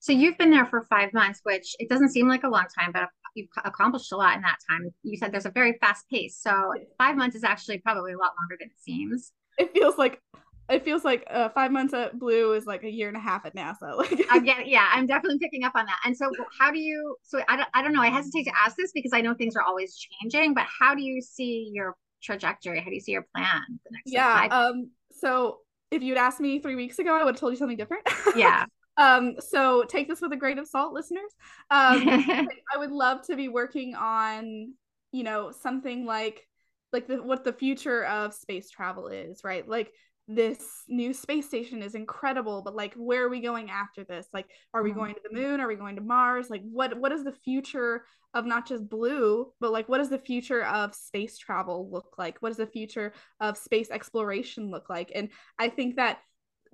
So 0.00 0.12
you've 0.12 0.36
been 0.36 0.50
there 0.50 0.66
for 0.66 0.82
five 0.90 1.12
months, 1.12 1.40
which 1.44 1.74
it 1.78 1.88
doesn't 1.88 2.10
seem 2.10 2.28
like 2.28 2.42
a 2.42 2.48
long 2.48 2.66
time, 2.78 2.90
but 2.92 3.08
you've 3.34 3.48
accomplished 3.64 4.12
a 4.12 4.16
lot 4.16 4.34
in 4.36 4.42
that 4.42 4.56
time. 4.68 4.90
You 5.02 5.16
said 5.16 5.32
there's 5.32 5.46
a 5.46 5.50
very 5.50 5.78
fast 5.80 6.08
pace, 6.10 6.38
so 6.40 6.72
five 6.98 7.16
months 7.16 7.36
is 7.36 7.44
actually 7.44 7.78
probably 7.78 8.12
a 8.12 8.18
lot 8.18 8.32
longer 8.40 8.56
than 8.58 8.68
it 8.68 8.80
seems. 8.80 9.32
It 9.58 9.72
feels 9.72 9.98
like 9.98 10.20
it 10.70 10.84
feels 10.84 11.04
like 11.04 11.24
uh, 11.30 11.48
five 11.50 11.70
months 11.70 11.92
at 11.92 12.18
Blue 12.18 12.52
is 12.54 12.66
like 12.66 12.84
a 12.84 12.90
year 12.90 13.08
and 13.08 13.16
a 13.16 13.20
half 13.20 13.44
at 13.44 13.54
NASA. 13.54 13.78
Like, 13.96 14.26
I 14.30 14.38
get, 14.38 14.68
yeah, 14.68 14.88
I'm 14.92 15.06
definitely 15.06 15.38
picking 15.38 15.64
up 15.64 15.72
on 15.74 15.84
that. 15.86 15.98
And 16.04 16.16
so, 16.16 16.30
how 16.58 16.70
do 16.70 16.78
you? 16.78 17.16
So, 17.22 17.40
I 17.48 17.56
don't, 17.56 17.68
I 17.74 17.82
don't 17.82 17.92
know. 17.92 18.02
I 18.02 18.08
hesitate 18.08 18.44
to 18.44 18.52
ask 18.56 18.76
this 18.76 18.92
because 18.92 19.12
I 19.12 19.20
know 19.20 19.34
things 19.34 19.56
are 19.56 19.62
always 19.62 19.96
changing. 19.96 20.54
But 20.54 20.66
how 20.66 20.94
do 20.94 21.02
you 21.02 21.20
see 21.20 21.70
your 21.72 21.96
trajectory? 22.22 22.80
How 22.80 22.86
do 22.86 22.94
you 22.94 23.00
see 23.00 23.12
your 23.12 23.26
plan 23.34 23.62
the 23.68 23.90
next? 23.92 24.12
Yeah. 24.12 24.48
Um. 24.50 24.90
So, 25.10 25.58
if 25.90 26.02
you'd 26.02 26.18
asked 26.18 26.40
me 26.40 26.60
three 26.60 26.76
weeks 26.76 26.98
ago, 26.98 27.14
I 27.14 27.24
would 27.24 27.34
have 27.34 27.40
told 27.40 27.52
you 27.52 27.58
something 27.58 27.76
different. 27.76 28.06
Yeah. 28.36 28.64
Um, 28.96 29.36
so 29.40 29.84
take 29.84 30.08
this 30.08 30.20
with 30.20 30.32
a 30.32 30.36
grain 30.36 30.58
of 30.58 30.68
salt, 30.68 30.92
listeners. 30.92 31.30
Um, 31.70 32.02
I 32.06 32.76
would 32.76 32.90
love 32.90 33.22
to 33.26 33.36
be 33.36 33.48
working 33.48 33.94
on, 33.94 34.74
you 35.10 35.22
know, 35.24 35.52
something 35.52 36.04
like 36.04 36.46
like 36.92 37.06
the, 37.06 37.22
what 37.22 37.44
the 37.44 37.52
future 37.52 38.04
of 38.04 38.34
space 38.34 38.68
travel 38.68 39.08
is, 39.08 39.42
right? 39.42 39.66
Like 39.66 39.92
this 40.34 40.84
new 40.88 41.12
space 41.12 41.46
station 41.46 41.82
is 41.82 41.94
incredible, 41.94 42.62
but 42.62 42.74
like 42.74 42.94
where 42.94 43.24
are 43.24 43.28
we 43.28 43.40
going 43.40 43.70
after 43.70 44.04
this? 44.04 44.26
Like, 44.32 44.46
are 44.72 44.82
we 44.82 44.90
mm-hmm. 44.90 44.98
going 44.98 45.14
to 45.14 45.20
the 45.28 45.36
moon? 45.36 45.60
Are 45.60 45.68
we 45.68 45.74
going 45.74 45.96
to 45.96 46.02
Mars? 46.02 46.50
Like, 46.50 46.62
what 46.62 46.98
what 46.98 47.12
is 47.12 47.24
the 47.24 47.32
future 47.32 48.04
of 48.32 48.46
not 48.46 48.66
just 48.66 48.88
blue, 48.88 49.52
but 49.60 49.72
like 49.72 49.88
what 49.88 49.98
does 49.98 50.08
the 50.08 50.18
future 50.18 50.64
of 50.64 50.94
space 50.94 51.36
travel 51.36 51.90
look 51.90 52.14
like? 52.16 52.38
What 52.40 52.50
does 52.50 52.58
the 52.58 52.66
future 52.66 53.12
of 53.40 53.58
space 53.58 53.90
exploration 53.90 54.70
look 54.70 54.88
like? 54.88 55.10
And 55.14 55.30
I 55.58 55.68
think 55.68 55.96
that 55.96 56.20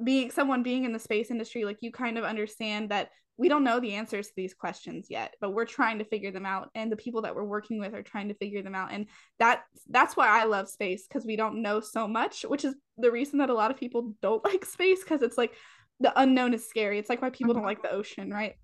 being 0.02 0.30
someone 0.30 0.62
being 0.62 0.84
in 0.84 0.92
the 0.92 0.98
space 0.98 1.30
industry 1.30 1.64
like 1.64 1.78
you 1.80 1.90
kind 1.90 2.18
of 2.18 2.24
understand 2.24 2.90
that 2.90 3.10
we 3.38 3.48
don't 3.50 3.64
know 3.64 3.80
the 3.80 3.94
answers 3.94 4.28
to 4.28 4.32
these 4.36 4.54
questions 4.54 5.06
yet 5.08 5.34
but 5.40 5.52
we're 5.52 5.64
trying 5.64 5.98
to 5.98 6.04
figure 6.04 6.30
them 6.30 6.46
out 6.46 6.68
and 6.74 6.92
the 6.92 6.96
people 6.96 7.22
that 7.22 7.34
we're 7.34 7.44
working 7.44 7.78
with 7.78 7.94
are 7.94 8.02
trying 8.02 8.28
to 8.28 8.34
figure 8.34 8.62
them 8.62 8.74
out 8.74 8.92
and 8.92 9.06
that 9.38 9.62
that's 9.88 10.16
why 10.16 10.28
i 10.28 10.44
love 10.44 10.68
space 10.68 11.06
because 11.06 11.24
we 11.24 11.36
don't 11.36 11.62
know 11.62 11.80
so 11.80 12.06
much 12.06 12.44
which 12.48 12.64
is 12.64 12.74
the 12.98 13.10
reason 13.10 13.38
that 13.38 13.50
a 13.50 13.54
lot 13.54 13.70
of 13.70 13.76
people 13.76 14.14
don't 14.20 14.44
like 14.50 14.64
space 14.64 15.02
because 15.02 15.22
it's 15.22 15.38
like 15.38 15.54
the 16.00 16.12
unknown 16.20 16.54
is 16.54 16.68
scary. 16.68 16.98
It's 16.98 17.08
like 17.08 17.22
why 17.22 17.30
people 17.30 17.54
don't 17.54 17.64
like 17.64 17.82
the 17.82 17.90
ocean 17.90 18.30
right? 18.30 18.54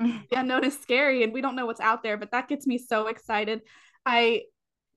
Mm-hmm. 0.00 0.18
The 0.30 0.40
unknown 0.40 0.64
is 0.64 0.78
scary 0.78 1.22
and 1.22 1.32
we 1.32 1.40
don't 1.40 1.56
know 1.56 1.66
what's 1.66 1.80
out 1.80 2.02
there 2.02 2.16
but 2.16 2.32
that 2.32 2.48
gets 2.48 2.66
me 2.66 2.78
so 2.78 3.06
excited. 3.06 3.62
I 4.04 4.42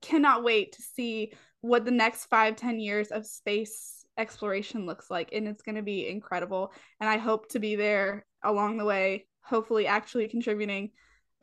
cannot 0.02 0.44
wait 0.44 0.72
to 0.72 0.82
see 0.82 1.32
what 1.60 1.84
the 1.84 1.90
next 1.90 2.26
five 2.26 2.56
ten 2.56 2.78
years 2.78 3.08
of 3.08 3.26
space 3.26 4.03
exploration 4.16 4.86
looks 4.86 5.10
like 5.10 5.30
and 5.32 5.48
it's 5.48 5.62
going 5.62 5.74
to 5.74 5.82
be 5.82 6.08
incredible 6.08 6.72
and 7.00 7.08
i 7.08 7.16
hope 7.16 7.48
to 7.48 7.58
be 7.58 7.74
there 7.74 8.24
along 8.44 8.76
the 8.76 8.84
way 8.84 9.26
hopefully 9.44 9.86
actually 9.86 10.28
contributing 10.28 10.90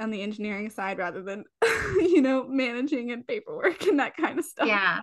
on 0.02 0.12
the 0.12 0.22
engineering 0.22 0.70
side 0.70 0.98
rather 0.98 1.22
than 1.22 1.46
you 1.96 2.22
know 2.22 2.46
managing 2.48 3.12
and 3.12 3.26
paperwork 3.26 3.86
and 3.86 4.00
that 4.00 4.18
kind 4.18 4.40
of 4.40 4.46
stuff. 4.46 4.68
Yeah. 4.68 5.00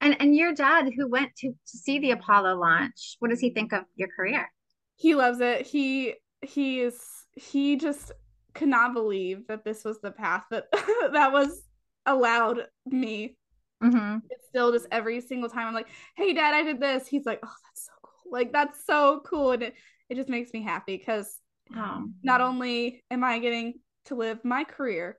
And 0.00 0.16
and 0.20 0.36
your 0.36 0.52
dad 0.52 0.90
who 0.96 1.08
went 1.08 1.34
to, 1.38 1.48
to 1.48 1.78
see 1.78 1.98
the 1.98 2.10
apollo 2.10 2.56
launch 2.56 3.16
what 3.18 3.30
does 3.30 3.40
he 3.40 3.50
think 3.50 3.72
of 3.72 3.84
your 3.96 4.08
career? 4.14 4.50
He 4.96 5.14
loves 5.14 5.40
it. 5.40 5.66
He 5.66 6.14
he 6.42 6.80
is 6.80 7.00
he 7.32 7.76
just 7.76 8.12
could 8.54 8.68
not 8.68 8.94
believe 8.94 9.46
that 9.48 9.64
this 9.64 9.84
was 9.84 10.00
the 10.00 10.10
path 10.10 10.44
that 10.50 10.66
that 11.12 11.32
was 11.32 11.62
allowed 12.04 12.66
me 12.84 13.36
Mm-hmm. 13.82 14.18
It's 14.30 14.46
still 14.48 14.72
just 14.72 14.86
every 14.90 15.20
single 15.20 15.50
time 15.50 15.66
I'm 15.66 15.74
like, 15.74 15.88
hey, 16.16 16.32
dad, 16.32 16.54
I 16.54 16.62
did 16.62 16.80
this. 16.80 17.06
He's 17.06 17.26
like, 17.26 17.40
oh, 17.44 17.54
that's 17.64 17.86
so 17.86 17.92
cool. 18.02 18.32
Like, 18.32 18.52
that's 18.52 18.84
so 18.86 19.22
cool. 19.24 19.52
And 19.52 19.62
it, 19.62 19.74
it 20.08 20.14
just 20.16 20.28
makes 20.28 20.52
me 20.52 20.62
happy 20.62 20.96
because 20.96 21.38
oh. 21.74 22.06
not 22.22 22.40
only 22.40 23.04
am 23.10 23.24
I 23.24 23.38
getting 23.38 23.74
to 24.06 24.14
live 24.14 24.44
my 24.44 24.64
career, 24.64 25.18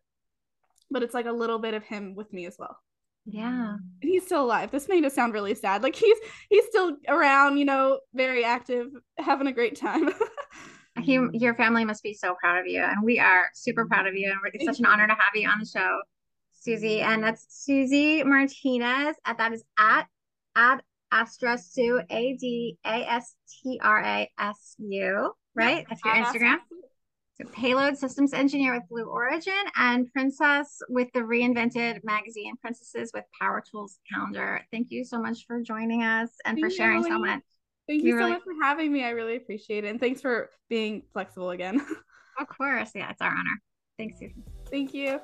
but 0.90 1.04
it's 1.04 1.14
like 1.14 1.26
a 1.26 1.32
little 1.32 1.60
bit 1.60 1.74
of 1.74 1.84
him 1.84 2.16
with 2.16 2.32
me 2.34 2.46
as 2.46 2.56
well. 2.58 2.78
Yeah. 3.26 3.76
And 4.02 4.10
he's 4.10 4.24
still 4.24 4.46
alive. 4.46 4.72
This 4.72 4.88
made 4.88 5.04
it 5.04 5.12
sound 5.12 5.34
really 5.34 5.54
sad. 5.54 5.84
Like 5.84 5.96
he's 5.96 6.18
he's 6.50 6.66
still 6.66 6.96
around, 7.10 7.58
you 7.58 7.66
know, 7.66 8.00
very 8.14 8.46
active, 8.46 8.88
having 9.18 9.48
a 9.48 9.52
great 9.52 9.76
time. 9.76 10.10
he, 11.02 11.20
your 11.34 11.54
family 11.56 11.84
must 11.84 12.04
be 12.04 12.14
so 12.14 12.36
proud 12.40 12.60
of 12.60 12.68
you, 12.68 12.82
and 12.82 13.04
we 13.04 13.20
are 13.20 13.50
super 13.54 13.86
proud 13.86 14.08
of 14.08 14.16
you. 14.16 14.32
And 14.32 14.40
it's 14.54 14.66
such 14.66 14.80
an 14.80 14.86
honor 14.86 15.08
to 15.08 15.14
have 15.14 15.36
you 15.36 15.50
on 15.50 15.60
the 15.60 15.66
show. 15.66 16.00
Susie, 16.68 17.02
and 17.02 17.24
that's 17.24 17.46
Susie 17.50 18.24
Martinez. 18.24 19.16
And 19.26 19.38
that 19.38 19.54
is 19.54 19.64
at 19.80 20.08
at 20.56 20.84
Astra 21.12 21.58
Sue 21.58 22.02
A 22.10 22.36
D 22.36 22.78
A 22.86 23.10
S 23.10 23.36
T 23.64 23.80
R 23.82 24.04
A 24.04 24.30
S 24.38 24.76
U. 24.80 25.32
Right, 25.56 25.86
that's 25.90 26.02
your 26.04 26.14
Instagram. 26.14 26.58
So 27.40 27.48
payload 27.54 27.98
systems 27.98 28.34
engineer 28.34 28.74
with 28.74 28.84
Blue 28.90 29.06
Origin 29.06 29.54
and 29.76 30.12
Princess 30.12 30.80
with 30.90 31.08
the 31.14 31.20
reinvented 31.20 32.04
magazine 32.04 32.56
Princesses 32.58 33.12
with 33.14 33.26
Power 33.40 33.64
Tools 33.70 34.00
calendar. 34.12 34.62
Thank 34.72 34.88
you 34.90 35.06
so 35.06 35.20
much 35.20 35.46
for 35.46 35.62
joining 35.62 36.04
us 36.04 36.32
and 36.46 36.56
Thank 36.56 36.66
for 36.66 36.70
sharing 36.72 37.04
you. 37.04 37.10
so 37.10 37.20
much. 37.20 37.44
Thank 37.88 38.02
you, 38.02 38.08
you 38.08 38.14
so 38.14 38.18
really... 38.18 38.32
much 38.32 38.44
for 38.44 38.54
having 38.62 38.92
me. 38.92 39.04
I 39.04 39.12
really 39.12 39.36
appreciate 39.36 39.86
it. 39.86 39.90
And 39.90 40.00
thanks 40.00 40.20
for 40.20 40.50
being 40.68 41.04
flexible 41.14 41.52
again. 41.52 41.80
of 42.40 42.48
course. 42.50 42.92
Yeah, 42.96 43.12
it's 43.12 43.22
our 43.22 43.30
honor. 43.30 43.62
Thanks, 43.98 44.20
Susan. 44.20 44.44
Thank 44.70 44.94
you. 44.94 45.20